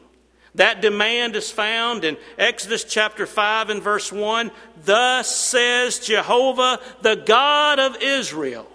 That 0.56 0.80
demand 0.80 1.36
is 1.36 1.50
found 1.50 2.04
in 2.04 2.16
Exodus 2.36 2.84
chapter 2.84 3.26
5 3.26 3.70
and 3.70 3.82
verse 3.82 4.12
1. 4.12 4.50
Thus 4.84 5.34
says 5.34 6.00
Jehovah, 6.00 6.80
the 7.02 7.16
God 7.16 7.78
of 7.78 7.96
Israel, 8.02 8.66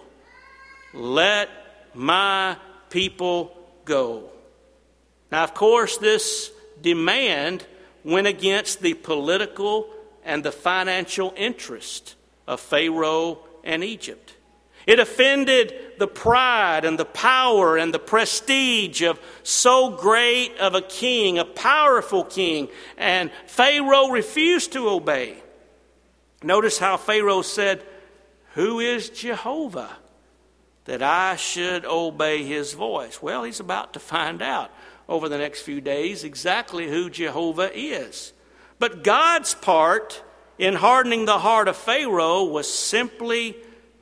let 0.94 1.50
my 1.94 2.56
people 2.88 3.56
go. 3.84 4.30
Now, 5.30 5.44
of 5.44 5.54
course, 5.54 5.98
this 5.98 6.50
demand 6.80 7.66
went 8.04 8.26
against 8.26 8.80
the 8.80 8.94
political 8.94 9.88
and 10.24 10.42
the 10.42 10.52
financial 10.52 11.34
interest 11.36 12.14
of 12.46 12.60
Pharaoh 12.60 13.40
and 13.64 13.84
Egypt. 13.84 14.35
It 14.86 15.00
offended 15.00 15.74
the 15.98 16.06
pride 16.06 16.84
and 16.84 16.96
the 16.98 17.04
power 17.04 17.76
and 17.76 17.92
the 17.92 17.98
prestige 17.98 19.02
of 19.02 19.20
so 19.42 19.90
great 19.90 20.56
of 20.58 20.74
a 20.74 20.82
king, 20.82 21.38
a 21.38 21.44
powerful 21.44 22.24
king, 22.24 22.68
and 22.96 23.32
Pharaoh 23.46 24.08
refused 24.10 24.72
to 24.72 24.88
obey. 24.88 25.42
Notice 26.42 26.78
how 26.78 26.96
Pharaoh 26.96 27.42
said, 27.42 27.84
Who 28.54 28.78
is 28.78 29.10
Jehovah 29.10 29.96
that 30.84 31.02
I 31.02 31.34
should 31.34 31.84
obey 31.84 32.44
his 32.44 32.74
voice? 32.74 33.20
Well, 33.20 33.42
he's 33.42 33.58
about 33.58 33.94
to 33.94 34.00
find 34.00 34.40
out 34.40 34.70
over 35.08 35.28
the 35.28 35.38
next 35.38 35.62
few 35.62 35.80
days 35.80 36.22
exactly 36.22 36.88
who 36.88 37.10
Jehovah 37.10 37.76
is. 37.76 38.32
But 38.78 39.02
God's 39.02 39.54
part 39.54 40.22
in 40.58 40.74
hardening 40.74 41.24
the 41.24 41.38
heart 41.38 41.66
of 41.66 41.76
Pharaoh 41.76 42.44
was 42.44 42.72
simply 42.72 43.56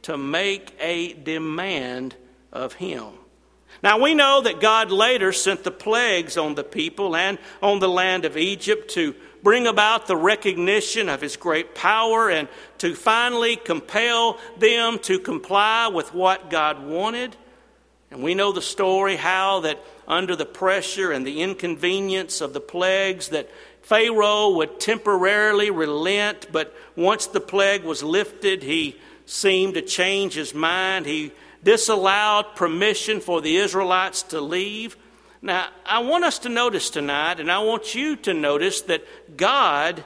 to 0.05 0.17
make 0.17 0.75
a 0.81 1.13
demand 1.13 2.15
of 2.53 2.75
him. 2.75 3.07
Now 3.83 4.01
we 4.01 4.15
know 4.15 4.41
that 4.43 4.61
God 4.61 4.91
later 4.91 5.33
sent 5.33 5.65
the 5.65 5.71
plagues 5.71 6.37
on 6.37 6.55
the 6.55 6.65
people 6.65 7.17
and 7.17 7.39
on 7.63 7.81
the 7.81 7.89
land 7.89 8.25
of 8.25 8.37
Egypt 8.37 8.91
to 8.93 9.15
bring 9.43 9.67
about 9.67 10.07
the 10.07 10.17
recognition 10.17 11.09
of 11.09 11.21
his 11.21 11.37
great 11.37 11.75
power 11.75 12.31
and 12.31 12.49
to 12.79 12.95
finally 12.95 13.57
compel 13.57 14.39
them 14.59 14.99
to 15.01 15.19
comply 15.19 15.89
with 15.89 16.15
what 16.15 16.49
God 16.49 16.87
wanted. 16.87 17.37
And 18.11 18.23
we 18.23 18.35
know 18.35 18.53
the 18.53 18.63
story 18.63 19.17
how 19.17 19.61
that 19.61 19.79
under 20.07 20.37
the 20.37 20.47
pressure 20.47 21.13
and 21.13 21.27
the 21.27 21.43
inconvenience 21.43 22.41
of 22.41 22.53
the 22.53 22.61
plagues 22.61 23.29
that 23.31 23.51
Pharaoh 23.83 24.55
would 24.57 24.81
temporarily 24.81 25.71
relent, 25.71 26.49
but 26.51 26.75
once 26.97 27.27
the 27.27 27.41
plague 27.41 27.85
was 27.85 28.03
lifted, 28.03 28.63
he 28.63 28.97
seemed 29.27 29.75
to 29.75 29.83
change 29.83 30.35
his 30.35 30.55
mind. 30.55 31.07
He 31.07 31.33
disallowed 31.63 32.57
permission 32.57 33.21
for 33.21 33.41
the 33.41 33.57
Israelites 33.57 34.23
to 34.25 34.41
leave. 34.41 34.97
Now, 35.41 35.69
I 35.85 36.01
want 36.01 36.25
us 36.25 36.39
to 36.41 36.49
notice 36.49 36.91
tonight, 36.91 37.41
and 37.41 37.51
I 37.51 37.59
want 37.59 37.95
you 37.95 38.17
to 38.17 38.35
notice 38.35 38.83
that 38.83 39.37
God 39.37 40.05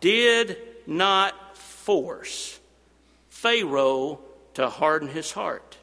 did 0.00 0.56
not 0.86 1.56
force 1.56 2.58
Pharaoh 3.28 4.20
to 4.54 4.68
harden 4.68 5.08
his 5.08 5.32
heart. 5.32 5.76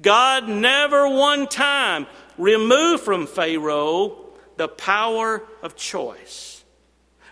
God 0.00 0.48
never 0.48 1.08
one 1.08 1.46
time 1.46 2.06
removed 2.36 3.04
from 3.04 3.26
Pharaoh 3.26 4.18
the 4.56 4.68
power 4.68 5.42
of 5.62 5.76
choice. 5.76 6.64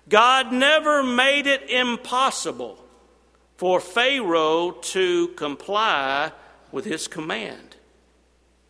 God 0.08 0.52
never 0.52 1.02
made 1.02 1.46
it 1.46 1.68
impossible 1.68 2.79
for 3.60 3.78
Pharaoh 3.78 4.70
to 4.70 5.28
comply 5.36 6.32
with 6.72 6.86
his 6.86 7.06
command. 7.06 7.76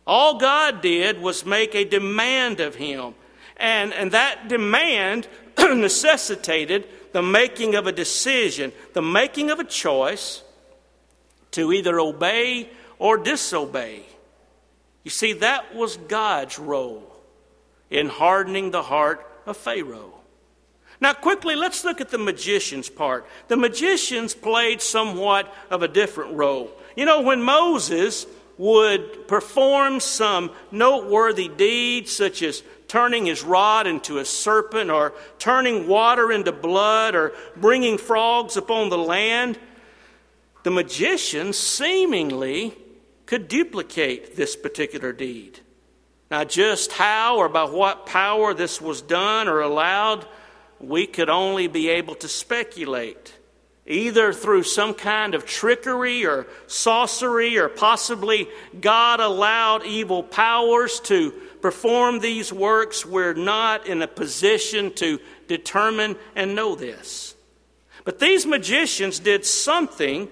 All 0.05 0.37
God 0.37 0.81
did 0.81 1.21
was 1.21 1.45
make 1.45 1.73
a 1.73 1.85
demand 1.85 2.59
of 2.59 2.75
him, 2.75 3.15
and, 3.55 3.93
and 3.93 4.11
that 4.11 4.49
demand 4.49 5.29
necessitated 5.57 6.89
the 7.13 7.21
making 7.21 7.75
of 7.75 7.87
a 7.87 7.93
decision, 7.93 8.73
the 8.91 9.01
making 9.01 9.49
of 9.49 9.59
a 9.59 9.63
choice 9.63 10.43
to 11.51 11.71
either 11.71 11.97
obey 11.97 12.69
or 12.99 13.17
disobey. 13.17 14.03
You 15.05 15.11
see, 15.11 15.31
that 15.31 15.73
was 15.73 15.95
God's 15.95 16.59
role 16.59 17.15
in 17.89 18.09
hardening 18.09 18.71
the 18.71 18.83
heart 18.83 19.25
of 19.45 19.55
Pharaoh. 19.55 20.20
Now, 21.01 21.13
quickly, 21.13 21.55
let's 21.55 21.83
look 21.83 21.99
at 21.99 22.09
the 22.09 22.19
magician's 22.19 22.87
part. 22.87 23.25
The 23.47 23.57
magicians 23.57 24.35
played 24.35 24.81
somewhat 24.81 25.51
of 25.71 25.81
a 25.81 25.87
different 25.87 26.35
role. 26.35 26.71
You 26.95 27.05
know, 27.05 27.21
when 27.21 27.41
Moses 27.41 28.27
would 28.59 29.27
perform 29.27 29.99
some 29.99 30.51
noteworthy 30.71 31.47
deeds, 31.47 32.11
such 32.11 32.43
as 32.43 32.61
turning 32.87 33.25
his 33.25 33.41
rod 33.41 33.87
into 33.87 34.19
a 34.19 34.25
serpent, 34.25 34.91
or 34.91 35.13
turning 35.39 35.87
water 35.87 36.31
into 36.31 36.51
blood, 36.51 37.15
or 37.15 37.33
bringing 37.57 37.97
frogs 37.97 38.55
upon 38.55 38.89
the 38.89 38.97
land, 38.97 39.57
the 40.61 40.69
magicians 40.69 41.57
seemingly 41.57 42.77
could 43.25 43.47
duplicate 43.47 44.35
this 44.35 44.55
particular 44.55 45.11
deed. 45.11 45.61
Now, 46.29 46.43
just 46.43 46.91
how 46.91 47.37
or 47.37 47.49
by 47.49 47.63
what 47.63 48.05
power 48.05 48.53
this 48.53 48.79
was 48.79 49.01
done 49.01 49.47
or 49.47 49.61
allowed 49.61 50.27
we 50.83 51.05
could 51.07 51.29
only 51.29 51.67
be 51.67 51.89
able 51.89 52.15
to 52.15 52.27
speculate 52.27 53.33
either 53.85 54.31
through 54.31 54.63
some 54.63 54.93
kind 54.93 55.35
of 55.35 55.45
trickery 55.45 56.25
or 56.25 56.47
sorcery, 56.67 57.57
or 57.57 57.67
possibly 57.67 58.47
God 58.79 59.19
allowed 59.19 59.85
evil 59.85 60.23
powers 60.23 60.99
to 61.01 61.31
perform 61.61 62.19
these 62.19 62.51
works, 62.53 63.05
we're 63.05 63.33
not 63.33 63.87
in 63.87 64.01
a 64.01 64.07
position 64.07 64.93
to 64.93 65.19
determine 65.47 66.15
and 66.35 66.55
know 66.55 66.75
this. 66.75 67.35
But 68.03 68.19
these 68.19 68.45
magicians 68.45 69.19
did 69.19 69.45
something 69.45 70.29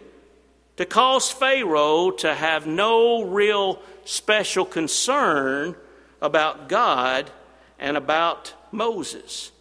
to 0.78 0.86
cause 0.86 1.30
Pharaoh 1.30 2.12
to 2.12 2.34
have 2.34 2.66
no 2.66 3.24
real 3.24 3.82
special 4.06 4.66
concern 4.66 5.76
about 6.22 6.70
God 6.70 7.30
and 7.78 7.96
about 7.98 8.54
Moses. 8.72 9.52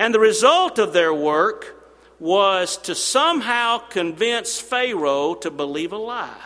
And 0.00 0.14
the 0.14 0.18
result 0.18 0.78
of 0.78 0.94
their 0.94 1.12
work 1.12 1.76
was 2.18 2.78
to 2.78 2.94
somehow 2.94 3.76
convince 3.76 4.58
Pharaoh 4.58 5.34
to 5.34 5.50
believe 5.50 5.92
a 5.92 5.98
lie. 5.98 6.40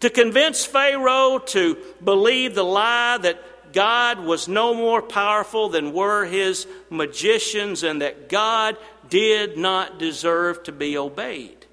To 0.00 0.08
convince 0.08 0.64
Pharaoh 0.64 1.40
to 1.46 1.78
believe 2.02 2.54
the 2.54 2.62
lie 2.62 3.18
that 3.18 3.72
God 3.72 4.20
was 4.20 4.46
no 4.46 4.72
more 4.72 5.02
powerful 5.02 5.68
than 5.68 5.92
were 5.94 6.26
his 6.26 6.68
magicians 6.88 7.82
and 7.82 8.02
that 8.02 8.28
God 8.28 8.76
did 9.08 9.58
not 9.58 9.98
deserve 9.98 10.62
to 10.62 10.72
be 10.72 10.96
obeyed. 10.96 11.66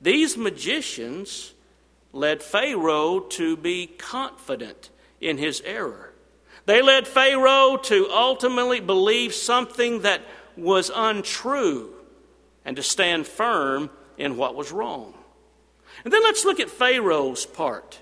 These 0.00 0.36
magicians 0.36 1.54
led 2.12 2.42
Pharaoh 2.42 3.20
to 3.20 3.56
be 3.56 3.86
confident 3.86 4.90
in 5.20 5.38
his 5.38 5.60
error. 5.64 6.11
They 6.66 6.82
led 6.82 7.08
Pharaoh 7.08 7.76
to 7.84 8.08
ultimately 8.10 8.80
believe 8.80 9.34
something 9.34 10.02
that 10.02 10.22
was 10.56 10.90
untrue 10.94 11.92
and 12.64 12.76
to 12.76 12.82
stand 12.82 13.26
firm 13.26 13.90
in 14.16 14.36
what 14.36 14.54
was 14.54 14.70
wrong. 14.70 15.14
And 16.04 16.12
then 16.12 16.22
let's 16.22 16.44
look 16.44 16.60
at 16.60 16.70
Pharaoh's 16.70 17.46
part. 17.46 18.00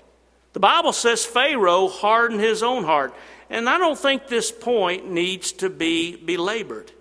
The 0.53 0.59
Bible 0.59 0.93
says 0.93 1.25
Pharaoh 1.25 1.87
hardened 1.87 2.41
his 2.41 2.61
own 2.61 2.83
heart. 2.83 3.13
And 3.49 3.69
I 3.69 3.77
don't 3.77 3.99
think 3.99 4.27
this 4.27 4.51
point 4.51 5.09
needs 5.09 5.51
to 5.53 5.69
be 5.69 6.15
belabored. 6.15 6.91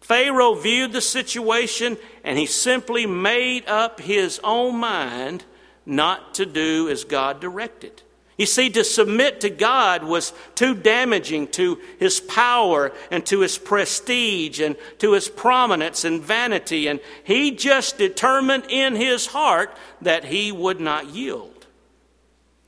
Pharaoh 0.00 0.54
viewed 0.54 0.92
the 0.92 1.00
situation 1.00 1.96
and 2.22 2.38
he 2.38 2.46
simply 2.46 3.06
made 3.06 3.66
up 3.66 4.00
his 4.00 4.38
own 4.44 4.76
mind 4.76 5.44
not 5.84 6.34
to 6.34 6.46
do 6.46 6.88
as 6.88 7.04
God 7.04 7.40
directed. 7.40 8.02
You 8.36 8.44
see, 8.44 8.68
to 8.70 8.84
submit 8.84 9.40
to 9.40 9.50
God 9.50 10.04
was 10.04 10.34
too 10.54 10.74
damaging 10.74 11.48
to 11.48 11.78
his 11.98 12.20
power 12.20 12.92
and 13.10 13.24
to 13.26 13.40
his 13.40 13.56
prestige 13.56 14.60
and 14.60 14.76
to 14.98 15.12
his 15.12 15.28
prominence 15.28 16.04
and 16.04 16.22
vanity, 16.22 16.86
and 16.86 17.00
he 17.24 17.50
just 17.50 17.96
determined 17.96 18.64
in 18.68 18.94
his 18.94 19.26
heart 19.26 19.74
that 20.02 20.24
he 20.24 20.52
would 20.52 20.80
not 20.80 21.06
yield. 21.06 21.66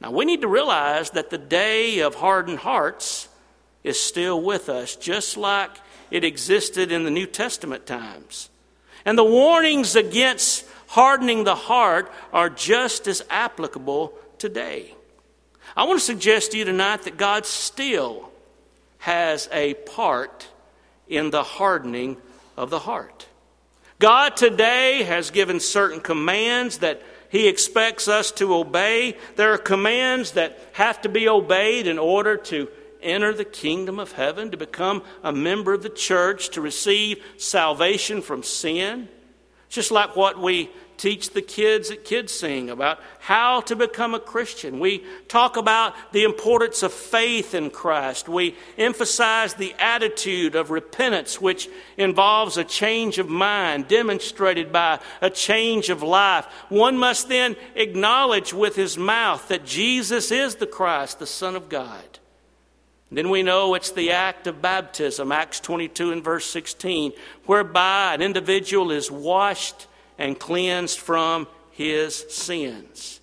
Now, 0.01 0.11
we 0.11 0.25
need 0.25 0.41
to 0.41 0.49
realize 0.49 1.11
that 1.11 1.29
the 1.29 1.39
day 1.39 1.99
of 1.99 2.15
hardened 2.15 2.61
hearts 2.61 3.29
is 3.85 4.01
still 4.01 4.41
with 4.41 4.71
us, 4.71 4.97
just 4.97 5.37
like 5.37 5.71
it 6.11 6.25
existed 6.25 6.91
in 6.93 7.05
the 7.05 7.11
New 7.11 7.27
Testament 7.27 7.85
times. 7.85 8.49
And 9.05 9.19
the 9.19 9.25
warnings 9.25 9.97
against 9.97 10.65
hardening 10.89 11.45
the 11.45 11.55
heart 11.55 12.11
are 12.33 12.49
just 12.49 13.07
as 13.07 13.23
applicable 13.29 14.15
today. 14.39 14.95
I 15.79 15.85
want 15.85 16.01
to 16.01 16.05
suggest 16.05 16.51
to 16.51 16.59
you 16.59 16.65
tonight 16.65 17.03
that 17.03 17.17
God 17.17 17.47
still 17.47 18.33
has 18.99 19.49
a 19.53 19.75
part 19.75 20.49
in 21.07 21.31
the 21.31 21.45
hardening 21.45 22.17
of 22.57 22.69
the 22.69 22.81
heart. 22.81 23.29
God 24.01 24.37
today 24.37 25.05
has 25.05 25.31
given 25.31 25.61
certain 25.61 26.01
commands 26.01 26.79
that 26.79 27.01
He 27.29 27.47
expects 27.47 28.09
us 28.09 28.33
to 28.33 28.57
obey. 28.57 29.17
There 29.37 29.53
are 29.53 29.59
commands 29.59 30.33
that 30.33 30.59
have 30.73 31.01
to 31.03 31.09
be 31.09 31.29
obeyed 31.29 31.87
in 31.87 31.97
order 31.97 32.37
to 32.37 32.67
enter 33.01 33.33
the 33.33 33.45
kingdom 33.45 34.01
of 34.01 34.11
heaven, 34.11 34.51
to 34.51 34.57
become 34.57 35.05
a 35.23 35.33
member 35.33 35.75
of 35.75 35.85
the 35.85 35.91
church, 35.91 36.49
to 36.51 36.61
receive 36.61 37.23
salvation 37.37 38.21
from 38.21 38.43
sin. 38.43 39.09
Just 39.69 39.93
like 39.93 40.17
what 40.17 40.41
we 40.41 40.71
teach 40.99 41.31
the 41.31 41.41
kids 41.41 41.91
at 41.91 42.05
Kids 42.05 42.33
Sing 42.33 42.69
about 42.69 42.99
how 43.21 43.61
to 43.63 43.77
become 43.77 44.15
a 44.15 44.21
Christian. 44.21 44.81
We 44.81 45.05
talk 45.29 45.57
about 45.57 45.95
the 46.13 46.25
importance 46.25 46.83
of 46.83 46.93
faith 46.93 47.55
in 47.55 47.71
Christ. 47.71 48.29
We 48.29 48.57
emphasize 48.77 49.55
the 49.55 49.75
attitude 49.79 50.55
of 50.55 50.71
repentance, 50.71 51.41
which 51.41 51.69
involves 51.97 52.57
a 52.57 52.65
change 52.65 53.19
of 53.19 53.29
mind 53.29 53.89
demonstrated 53.89 54.73
by 54.73 55.01
a 55.23 55.31
change 55.31 55.89
of 55.89 56.03
life. 56.03 56.45
One 56.69 56.99
must 56.99 57.29
then 57.29 57.57
acknowledge 57.75 58.53
with 58.53 58.77
his 58.77 58.99
mouth 58.99 59.49
that 59.49 59.65
Jesus 59.65 60.31
is 60.31 60.57
the 60.57 60.67
Christ, 60.67 61.19
the 61.19 61.27
Son 61.27 61.57
of 61.57 61.69
God. 61.69 62.19
Then 63.11 63.31
we 63.31 63.43
know 63.43 63.75
it's 63.75 63.93
the 63.93 64.11
act 64.11 64.47
of 64.47 64.61
baptism, 64.61 65.33
Acts 65.33 65.61
22 65.61 66.13
and 66.13 66.23
verse 66.23 66.45
16, 66.45 67.13
whereby 67.47 68.13
an 68.13 68.21
individual 68.21 68.91
is 68.91 69.11
washed 69.11 69.87
and 70.19 70.39
cleansed 70.39 70.99
from 70.99 71.47
his 71.71 72.27
sins. 72.29 73.21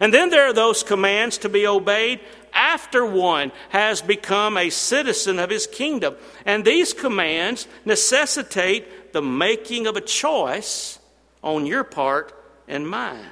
And 0.00 0.12
then 0.12 0.30
there 0.30 0.46
are 0.46 0.52
those 0.52 0.82
commands 0.82 1.38
to 1.38 1.48
be 1.48 1.66
obeyed 1.66 2.20
after 2.52 3.04
one 3.04 3.50
has 3.70 4.00
become 4.00 4.56
a 4.56 4.70
citizen 4.70 5.38
of 5.38 5.50
his 5.50 5.66
kingdom. 5.66 6.14
And 6.46 6.64
these 6.64 6.92
commands 6.92 7.66
necessitate 7.84 9.12
the 9.12 9.22
making 9.22 9.86
of 9.86 9.96
a 9.96 10.00
choice 10.00 10.98
on 11.42 11.66
your 11.66 11.84
part 11.84 12.32
and 12.68 12.88
mine. 12.88 13.26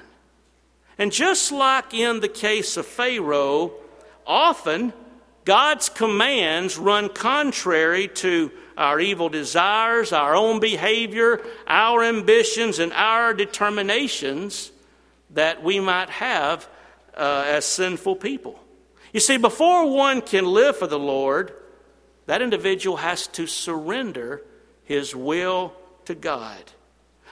And 0.99 1.13
just 1.13 1.53
like 1.53 1.95
in 1.95 2.21
the 2.21 2.29
case 2.29 2.77
of 2.77 2.87
Pharaoh, 2.87 3.73
often 4.27 4.93
God's 5.45 5.89
commands 5.89 6.79
run 6.79 7.09
contrary 7.09 8.09
to 8.09 8.51
our 8.77 9.01
evil 9.01 9.29
desires, 9.29 10.13
our 10.13 10.35
own 10.35 10.61
behavior, 10.61 11.41
our 11.67 12.03
ambitions, 12.03 12.79
and 12.79 12.93
our 12.93 13.35
determinations 13.35 14.71
that 15.31 15.63
we 15.63 15.81
might 15.81 16.11
have 16.11 16.69
uh, 17.17 17.45
as 17.47 17.65
sinful 17.65 18.17
people. 18.17 18.59
You 19.13 19.21
see, 19.21 19.37
before 19.37 19.91
one 19.91 20.23
can 20.23 20.47
live 20.47 20.77
for 20.77 20.87
the 20.87 20.99
Lord, 20.99 21.53
that 22.27 22.41
individual 22.41 22.97
has 22.97 23.27
to 23.29 23.47
surrender 23.47 24.43
his 24.85 25.15
will 25.15 25.75
to 26.07 26.15
God. 26.15 26.63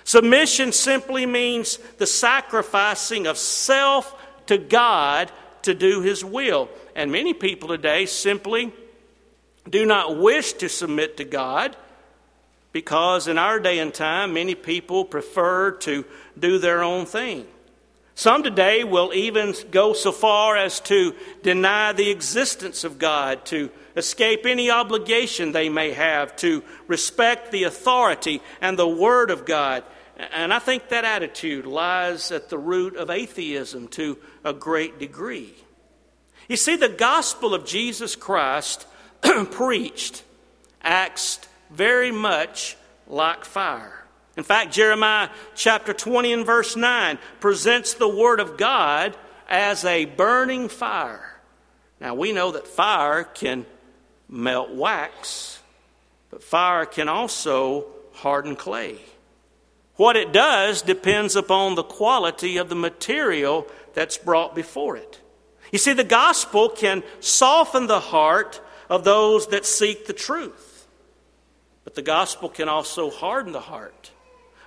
Submission 0.04 0.72
simply 0.72 1.26
means 1.26 1.78
the 1.98 2.06
sacrificing 2.06 3.26
of 3.26 3.38
self 3.38 4.14
to 4.46 4.58
God 4.58 5.30
to 5.62 5.74
do 5.74 6.00
his 6.00 6.24
will. 6.24 6.68
And 6.94 7.12
many 7.12 7.34
people 7.34 7.68
today 7.68 8.06
simply 8.06 8.72
do 9.68 9.84
not 9.84 10.16
wish 10.18 10.54
to 10.54 10.68
submit 10.68 11.16
to 11.18 11.24
God 11.24 11.76
because 12.72 13.28
in 13.28 13.38
our 13.38 13.58
day 13.58 13.78
and 13.78 13.92
time, 13.92 14.32
many 14.32 14.54
people 14.54 15.04
prefer 15.04 15.72
to 15.72 16.04
do 16.38 16.58
their 16.58 16.82
own 16.82 17.06
thing. 17.06 17.46
Some 18.14 18.42
today 18.42 18.84
will 18.84 19.14
even 19.14 19.54
go 19.70 19.92
so 19.92 20.12
far 20.12 20.56
as 20.56 20.78
to 20.80 21.14
deny 21.42 21.92
the 21.92 22.10
existence 22.10 22.84
of 22.84 22.98
God, 22.98 23.46
to 23.46 23.70
escape 23.96 24.44
any 24.44 24.70
obligation 24.70 25.52
they 25.52 25.68
may 25.68 25.92
have, 25.92 26.36
to 26.36 26.62
respect 26.86 27.50
the 27.50 27.64
authority 27.64 28.42
and 28.60 28.78
the 28.78 28.88
Word 28.88 29.30
of 29.30 29.46
God. 29.46 29.84
And 30.32 30.52
I 30.52 30.58
think 30.58 30.88
that 30.88 31.04
attitude 31.04 31.64
lies 31.64 32.30
at 32.30 32.50
the 32.50 32.58
root 32.58 32.96
of 32.96 33.08
atheism 33.08 33.88
to 33.88 34.18
a 34.44 34.52
great 34.52 34.98
degree. 34.98 35.54
You 36.48 36.56
see, 36.56 36.76
the 36.76 36.88
gospel 36.88 37.54
of 37.54 37.64
Jesus 37.64 38.16
Christ 38.16 38.86
preached 39.22 40.22
acts 40.82 41.40
very 41.70 42.10
much 42.10 42.76
like 43.06 43.44
fire. 43.44 44.04
In 44.36 44.44
fact, 44.44 44.72
Jeremiah 44.72 45.30
chapter 45.54 45.92
20 45.92 46.32
and 46.32 46.46
verse 46.46 46.76
9 46.76 47.18
presents 47.40 47.94
the 47.94 48.08
Word 48.08 48.40
of 48.40 48.56
God 48.56 49.16
as 49.48 49.84
a 49.84 50.04
burning 50.04 50.68
fire. 50.68 51.40
Now, 52.00 52.14
we 52.14 52.32
know 52.32 52.52
that 52.52 52.66
fire 52.66 53.24
can 53.24 53.66
melt 54.28 54.70
wax, 54.70 55.60
but 56.30 56.42
fire 56.42 56.86
can 56.86 57.08
also 57.08 57.86
harden 58.14 58.56
clay. 58.56 58.98
What 60.00 60.16
it 60.16 60.32
does 60.32 60.80
depends 60.80 61.36
upon 61.36 61.74
the 61.74 61.82
quality 61.82 62.56
of 62.56 62.70
the 62.70 62.74
material 62.74 63.66
that's 63.92 64.16
brought 64.16 64.54
before 64.54 64.96
it. 64.96 65.20
You 65.72 65.78
see, 65.78 65.92
the 65.92 66.04
gospel 66.04 66.70
can 66.70 67.02
soften 67.20 67.86
the 67.86 68.00
heart 68.00 68.62
of 68.88 69.04
those 69.04 69.48
that 69.48 69.66
seek 69.66 70.06
the 70.06 70.14
truth, 70.14 70.86
but 71.84 71.96
the 71.96 72.00
gospel 72.00 72.48
can 72.48 72.66
also 72.66 73.10
harden 73.10 73.52
the 73.52 73.60
heart 73.60 74.10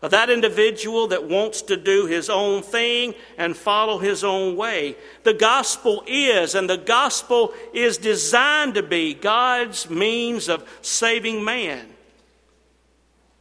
of 0.04 0.12
that 0.12 0.30
individual 0.30 1.08
that 1.08 1.28
wants 1.28 1.64
to 1.64 1.78
do 1.78 2.06
his 2.06 2.30
own 2.30 2.62
thing 2.62 3.16
and 3.36 3.58
follow 3.58 3.98
his 3.98 4.24
own 4.24 4.56
way. 4.56 4.96
The 5.24 5.34
gospel 5.34 6.04
is, 6.06 6.54
and 6.54 6.70
the 6.70 6.78
gospel 6.78 7.56
is 7.74 7.98
designed 7.98 8.76
to 8.76 8.84
be, 8.84 9.16
God's 9.16 9.90
means 9.90 10.48
of 10.48 10.64
saving 10.84 11.44
man. 11.44 11.88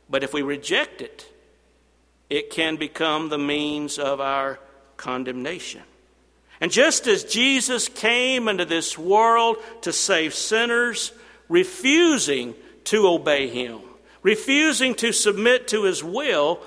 But 0.09 0.25
if 0.25 0.33
we 0.33 0.41
reject 0.41 1.03
it, 1.03 1.29
it 2.33 2.49
can 2.49 2.77
become 2.77 3.29
the 3.29 3.37
means 3.37 3.99
of 3.99 4.19
our 4.19 4.59
condemnation. 4.97 5.83
And 6.63 6.73
just 6.73 7.07
as 7.07 7.25
Jesus 7.25 7.89
came 7.89 8.49
into 8.49 8.65
this 8.65 8.97
world 8.97 9.59
to 9.83 9.93
save 9.93 10.33
sinners, 10.33 11.13
refusing 11.51 12.55
to 12.85 13.07
obey 13.07 13.49
him, 13.49 13.81
refusing 14.23 14.95
to 14.95 15.13
submit 15.13 15.69
to 15.69 15.83
his 15.83 16.03
will, 16.03 16.63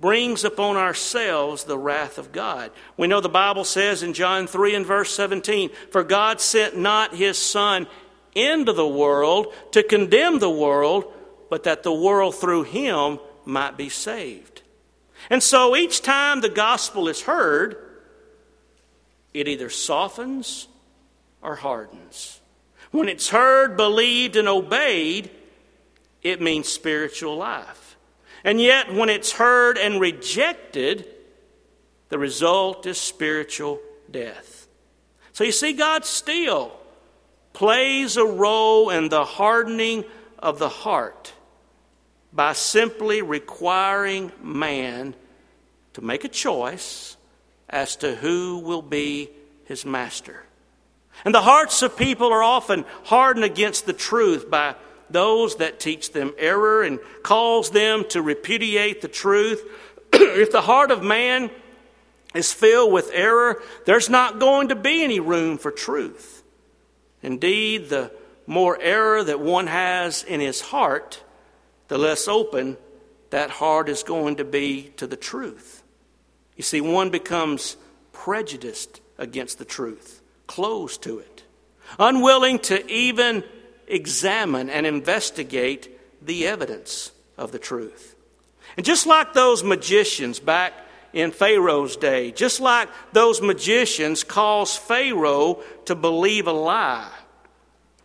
brings 0.00 0.44
upon 0.44 0.78
ourselves 0.78 1.64
the 1.64 1.76
wrath 1.76 2.16
of 2.16 2.32
God. 2.32 2.70
We 2.96 3.06
know 3.06 3.20
the 3.20 3.28
Bible 3.28 3.64
says 3.64 4.02
in 4.02 4.14
John 4.14 4.46
3 4.46 4.76
and 4.76 4.86
verse 4.86 5.12
17, 5.14 5.70
For 5.90 6.04
God 6.04 6.40
sent 6.40 6.78
not 6.78 7.14
his 7.14 7.36
Son 7.36 7.86
into 8.34 8.72
the 8.72 8.88
world 8.88 9.52
to 9.72 9.82
condemn 9.82 10.38
the 10.38 10.48
world, 10.48 11.12
but 11.50 11.64
that 11.64 11.82
the 11.82 11.92
world 11.92 12.34
through 12.34 12.62
him 12.62 13.18
might 13.44 13.76
be 13.76 13.90
saved. 13.90 14.55
And 15.30 15.42
so 15.42 15.76
each 15.76 16.02
time 16.02 16.40
the 16.40 16.48
gospel 16.48 17.08
is 17.08 17.22
heard, 17.22 17.76
it 19.34 19.48
either 19.48 19.68
softens 19.68 20.68
or 21.42 21.56
hardens. 21.56 22.40
When 22.90 23.08
it's 23.08 23.28
heard, 23.28 23.76
believed, 23.76 24.36
and 24.36 24.48
obeyed, 24.48 25.30
it 26.22 26.40
means 26.40 26.68
spiritual 26.68 27.36
life. 27.36 27.96
And 28.44 28.60
yet, 28.60 28.92
when 28.92 29.08
it's 29.08 29.32
heard 29.32 29.76
and 29.76 30.00
rejected, 30.00 31.06
the 32.08 32.18
result 32.18 32.86
is 32.86 32.98
spiritual 32.98 33.80
death. 34.10 34.68
So 35.32 35.44
you 35.44 35.52
see, 35.52 35.72
God 35.72 36.04
still 36.04 36.72
plays 37.52 38.16
a 38.16 38.24
role 38.24 38.90
in 38.90 39.08
the 39.08 39.24
hardening 39.24 40.04
of 40.38 40.58
the 40.58 40.68
heart 40.68 41.32
by 42.36 42.52
simply 42.52 43.22
requiring 43.22 44.30
man 44.42 45.14
to 45.94 46.02
make 46.02 46.24
a 46.24 46.28
choice 46.28 47.16
as 47.68 47.96
to 47.96 48.14
who 48.14 48.58
will 48.58 48.82
be 48.82 49.30
his 49.64 49.86
master. 49.86 50.44
And 51.24 51.34
the 51.34 51.40
hearts 51.40 51.80
of 51.80 51.96
people 51.96 52.30
are 52.30 52.42
often 52.42 52.84
hardened 53.04 53.44
against 53.44 53.86
the 53.86 53.94
truth 53.94 54.50
by 54.50 54.74
those 55.08 55.56
that 55.56 55.80
teach 55.80 56.12
them 56.12 56.34
error 56.36 56.82
and 56.82 56.98
calls 57.22 57.70
them 57.70 58.04
to 58.10 58.20
repudiate 58.20 59.00
the 59.00 59.08
truth. 59.08 59.62
if 60.12 60.52
the 60.52 60.60
heart 60.60 60.90
of 60.90 61.02
man 61.02 61.50
is 62.34 62.52
filled 62.52 62.92
with 62.92 63.10
error, 63.14 63.62
there's 63.86 64.10
not 64.10 64.38
going 64.38 64.68
to 64.68 64.76
be 64.76 65.02
any 65.02 65.20
room 65.20 65.56
for 65.56 65.70
truth. 65.70 66.42
Indeed, 67.22 67.88
the 67.88 68.12
more 68.46 68.78
error 68.80 69.24
that 69.24 69.40
one 69.40 69.68
has 69.68 70.22
in 70.22 70.40
his 70.40 70.60
heart, 70.60 71.22
the 71.88 71.98
less 71.98 72.28
open 72.28 72.76
that 73.30 73.50
heart 73.50 73.88
is 73.88 74.02
going 74.02 74.36
to 74.36 74.44
be 74.44 74.92
to 74.96 75.06
the 75.06 75.16
truth. 75.16 75.82
You 76.56 76.62
see, 76.62 76.80
one 76.80 77.10
becomes 77.10 77.76
prejudiced 78.12 79.00
against 79.18 79.58
the 79.58 79.64
truth, 79.64 80.22
closed 80.46 81.02
to 81.02 81.18
it, 81.18 81.44
unwilling 81.98 82.58
to 82.60 82.90
even 82.90 83.44
examine 83.86 84.70
and 84.70 84.86
investigate 84.86 85.90
the 86.22 86.46
evidence 86.46 87.12
of 87.36 87.52
the 87.52 87.58
truth. 87.58 88.16
And 88.76 88.84
just 88.84 89.06
like 89.06 89.32
those 89.32 89.62
magicians 89.62 90.40
back 90.40 90.72
in 91.12 91.30
Pharaoh's 91.30 91.96
day, 91.96 92.30
just 92.32 92.60
like 92.60 92.88
those 93.12 93.40
magicians 93.40 94.24
caused 94.24 94.78
Pharaoh 94.78 95.62
to 95.86 95.94
believe 95.94 96.46
a 96.46 96.52
lie, 96.52 97.12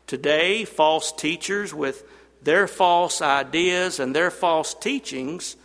today 0.08 0.66
false 0.66 1.12
teachers 1.12 1.74
with 1.74 2.04
their 2.42 2.68
false 2.68 3.22
ideas 3.22 4.00
and 4.00 4.16
their 4.16 4.32
false 4.32 4.74
teachings 4.74 5.56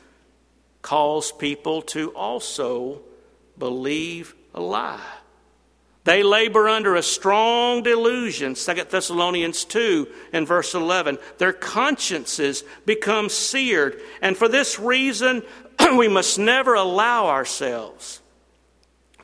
cause 0.82 1.32
people 1.32 1.82
to 1.82 2.10
also 2.10 3.00
believe 3.58 4.34
a 4.54 4.60
lie. 4.60 5.00
They 6.04 6.22
labor 6.22 6.68
under 6.68 6.94
a 6.94 7.02
strong 7.02 7.82
delusion, 7.82 8.54
2 8.54 8.74
Thessalonians 8.88 9.64
2 9.64 10.06
and 10.32 10.46
verse 10.46 10.72
11. 10.72 11.18
Their 11.38 11.52
consciences 11.52 12.62
become 12.84 13.28
seared, 13.28 14.00
and 14.22 14.36
for 14.36 14.46
this 14.46 14.78
reason, 14.78 15.42
we 15.96 16.06
must 16.06 16.38
never 16.38 16.74
allow 16.74 17.26
ourselves 17.26 18.20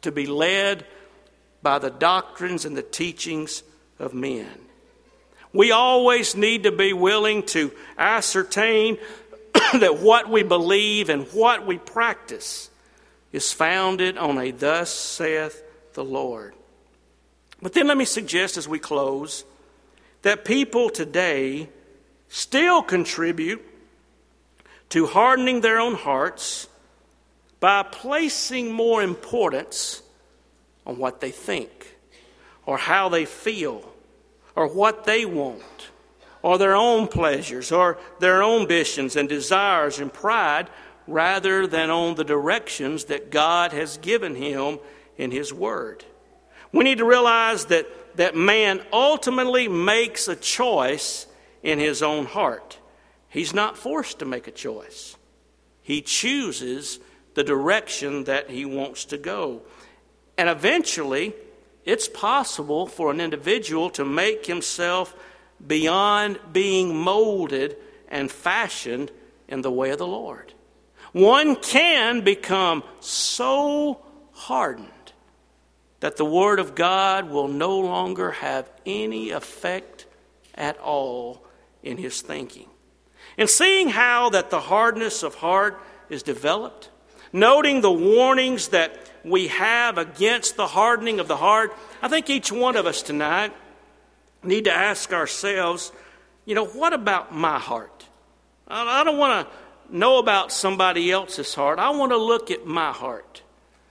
to 0.00 0.10
be 0.10 0.26
led 0.26 0.84
by 1.62 1.78
the 1.78 1.90
doctrines 1.90 2.64
and 2.64 2.76
the 2.76 2.82
teachings 2.82 3.62
of 4.00 4.12
men. 4.12 4.61
We 5.52 5.70
always 5.70 6.34
need 6.34 6.62
to 6.62 6.72
be 6.72 6.92
willing 6.92 7.42
to 7.44 7.72
ascertain 7.98 8.98
that 9.72 9.98
what 9.98 10.30
we 10.30 10.42
believe 10.42 11.08
and 11.08 11.26
what 11.32 11.66
we 11.66 11.78
practice 11.78 12.70
is 13.32 13.52
founded 13.52 14.16
on 14.16 14.38
a 14.38 14.50
thus 14.50 14.90
saith 14.90 15.62
the 15.94 16.04
Lord. 16.04 16.54
But 17.60 17.74
then 17.74 17.86
let 17.86 17.96
me 17.96 18.04
suggest 18.04 18.56
as 18.56 18.66
we 18.66 18.78
close 18.78 19.44
that 20.22 20.44
people 20.44 20.90
today 20.90 21.68
still 22.28 22.82
contribute 22.82 23.62
to 24.88 25.06
hardening 25.06 25.60
their 25.60 25.78
own 25.78 25.94
hearts 25.94 26.68
by 27.60 27.82
placing 27.82 28.72
more 28.72 29.02
importance 29.02 30.02
on 30.86 30.98
what 30.98 31.20
they 31.20 31.30
think 31.30 31.96
or 32.66 32.76
how 32.76 33.08
they 33.08 33.24
feel 33.24 33.91
or 34.54 34.66
what 34.66 35.04
they 35.04 35.24
want 35.24 35.90
or 36.42 36.58
their 36.58 36.74
own 36.74 37.06
pleasures 37.08 37.72
or 37.72 37.98
their 38.18 38.42
own 38.42 38.62
ambitions 38.62 39.16
and 39.16 39.28
desires 39.28 39.98
and 39.98 40.12
pride 40.12 40.68
rather 41.06 41.66
than 41.66 41.90
on 41.90 42.14
the 42.14 42.24
directions 42.24 43.04
that 43.04 43.30
God 43.30 43.72
has 43.72 43.96
given 43.98 44.34
him 44.34 44.78
in 45.16 45.30
his 45.30 45.52
word. 45.52 46.04
We 46.72 46.84
need 46.84 46.98
to 46.98 47.04
realize 47.04 47.66
that, 47.66 47.86
that 48.16 48.34
man 48.34 48.82
ultimately 48.92 49.68
makes 49.68 50.28
a 50.28 50.36
choice 50.36 51.26
in 51.62 51.78
his 51.78 52.02
own 52.02 52.26
heart. 52.26 52.78
He's 53.28 53.54
not 53.54 53.76
forced 53.76 54.18
to 54.18 54.24
make 54.24 54.46
a 54.46 54.52
choice. 54.52 55.16
He 55.82 56.02
chooses 56.02 56.98
the 57.34 57.44
direction 57.44 58.24
that 58.24 58.50
he 58.50 58.64
wants 58.64 59.04
to 59.06 59.18
go. 59.18 59.62
And 60.36 60.48
eventually, 60.48 61.34
it's 61.84 62.08
possible 62.08 62.86
for 62.86 63.10
an 63.10 63.20
individual 63.20 63.90
to 63.90 64.04
make 64.04 64.46
himself 64.46 65.14
beyond 65.64 66.38
being 66.52 66.96
molded 66.96 67.76
and 68.08 68.30
fashioned 68.30 69.10
in 69.48 69.62
the 69.62 69.70
way 69.70 69.90
of 69.90 69.98
the 69.98 70.06
Lord. 70.06 70.52
One 71.12 71.56
can 71.56 72.22
become 72.22 72.82
so 73.00 74.00
hardened 74.32 74.88
that 76.00 76.16
the 76.16 76.24
Word 76.24 76.58
of 76.58 76.74
God 76.74 77.30
will 77.30 77.48
no 77.48 77.78
longer 77.78 78.32
have 78.32 78.70
any 78.84 79.30
effect 79.30 80.06
at 80.54 80.78
all 80.78 81.44
in 81.82 81.96
his 81.96 82.20
thinking. 82.22 82.68
And 83.38 83.48
seeing 83.48 83.88
how 83.88 84.30
that 84.30 84.50
the 84.50 84.60
hardness 84.60 85.22
of 85.22 85.36
heart 85.36 85.80
is 86.08 86.22
developed, 86.22 86.90
noting 87.32 87.80
the 87.80 87.90
warnings 87.90 88.68
that 88.68 88.96
we 89.24 89.48
have 89.48 89.98
against 89.98 90.56
the 90.56 90.66
hardening 90.66 91.20
of 91.20 91.28
the 91.28 91.36
heart, 91.36 91.74
I 92.00 92.08
think 92.08 92.28
each 92.28 92.50
one 92.50 92.76
of 92.76 92.86
us 92.86 93.02
tonight 93.02 93.52
need 94.42 94.64
to 94.64 94.72
ask 94.72 95.12
ourselves, 95.12 95.92
you 96.44 96.54
know, 96.54 96.66
what 96.66 96.92
about 96.92 97.34
my 97.34 97.58
heart? 97.58 98.06
I 98.66 99.04
don't 99.04 99.18
want 99.18 99.46
to 99.46 99.96
know 99.96 100.18
about 100.18 100.50
somebody 100.52 101.10
else's 101.10 101.54
heart. 101.54 101.78
I 101.78 101.90
want 101.90 102.12
to 102.12 102.16
look 102.16 102.50
at 102.50 102.66
my 102.66 102.92
heart. 102.92 103.42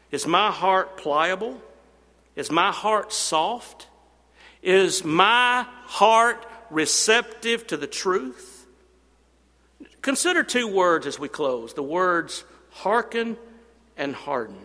Is 0.10 0.27
my 0.27 0.51
heart 0.51 0.97
pliable? 0.97 1.62
Is 2.36 2.51
my 2.51 2.71
heart 2.71 3.13
soft? 3.13 3.88
Is 4.62 5.04
my 5.04 5.65
heart 5.86 6.45
receptive 6.69 7.67
to 7.67 7.77
the 7.77 7.88
truth? 7.88 8.65
Consider 10.01 10.43
two 10.43 10.67
words 10.67 11.06
as 11.06 11.19
we 11.19 11.30
close 11.30 11.73
the 11.73 11.84
words 11.84 12.43
hearken 12.71 13.38
and 13.95 14.15
harden. 14.15 14.60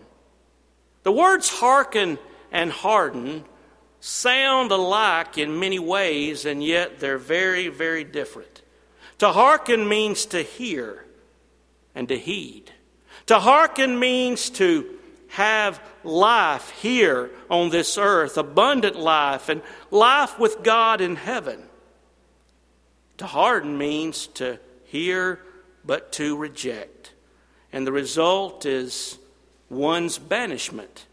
The 1.03 1.11
words 1.11 1.49
hearken 1.49 2.17
and 2.51 2.71
harden 2.71 3.45
sound 3.99 4.71
alike 4.71 5.37
in 5.37 5.59
many 5.59 5.79
ways, 5.79 6.45
and 6.45 6.63
yet 6.63 6.99
they're 6.99 7.17
very, 7.17 7.67
very 7.67 8.03
different. 8.03 8.61
To 9.19 9.29
hearken 9.31 9.87
means 9.87 10.25
to 10.27 10.41
hear 10.41 11.05
and 11.95 12.07
to 12.07 12.17
heed. 12.17 12.71
To 13.27 13.39
hearken 13.39 13.99
means 13.99 14.49
to 14.51 14.85
have 15.29 15.81
life 16.03 16.69
here 16.69 17.29
on 17.49 17.69
this 17.69 17.97
earth, 17.97 18.37
abundant 18.37 18.95
life, 18.95 19.49
and 19.49 19.61
life 19.91 20.39
with 20.39 20.63
God 20.63 21.01
in 21.01 21.15
heaven. 21.15 21.63
To 23.17 23.25
harden 23.25 23.77
means 23.77 24.27
to 24.27 24.59
hear 24.85 25.41
but 25.83 26.11
to 26.13 26.37
reject. 26.37 27.13
And 27.71 27.85
the 27.85 27.91
result 27.91 28.65
is 28.65 29.17
one's 29.69 30.17
banishment 30.17 31.05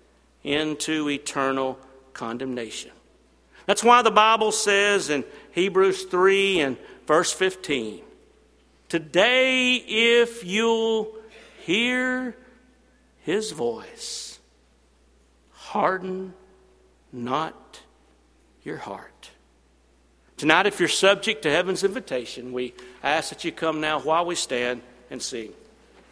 into 0.42 1.08
eternal 1.08 1.78
condemnation. 2.12 2.90
That's 3.66 3.82
why 3.82 4.02
the 4.02 4.10
Bible 4.10 4.52
says 4.52 5.10
in 5.10 5.24
Hebrews 5.52 6.04
3 6.04 6.60
and 6.60 6.76
verse 7.06 7.32
15 7.32 8.02
Today, 8.88 9.76
if 9.76 10.44
you'll 10.44 11.12
hear 11.64 12.36
his 13.22 13.52
voice, 13.52 14.38
harden 15.52 16.34
not 17.12 17.80
your 18.62 18.76
heart. 18.76 19.30
Tonight, 20.36 20.66
if 20.66 20.78
you're 20.78 20.88
subject 20.88 21.42
to 21.42 21.50
heaven's 21.50 21.84
invitation, 21.84 22.52
we 22.52 22.74
ask 23.02 23.30
that 23.30 23.44
you 23.44 23.52
come 23.52 23.80
now 23.80 24.00
while 24.00 24.26
we 24.26 24.34
stand 24.34 24.82
and 25.10 25.22
sing. 25.22 25.52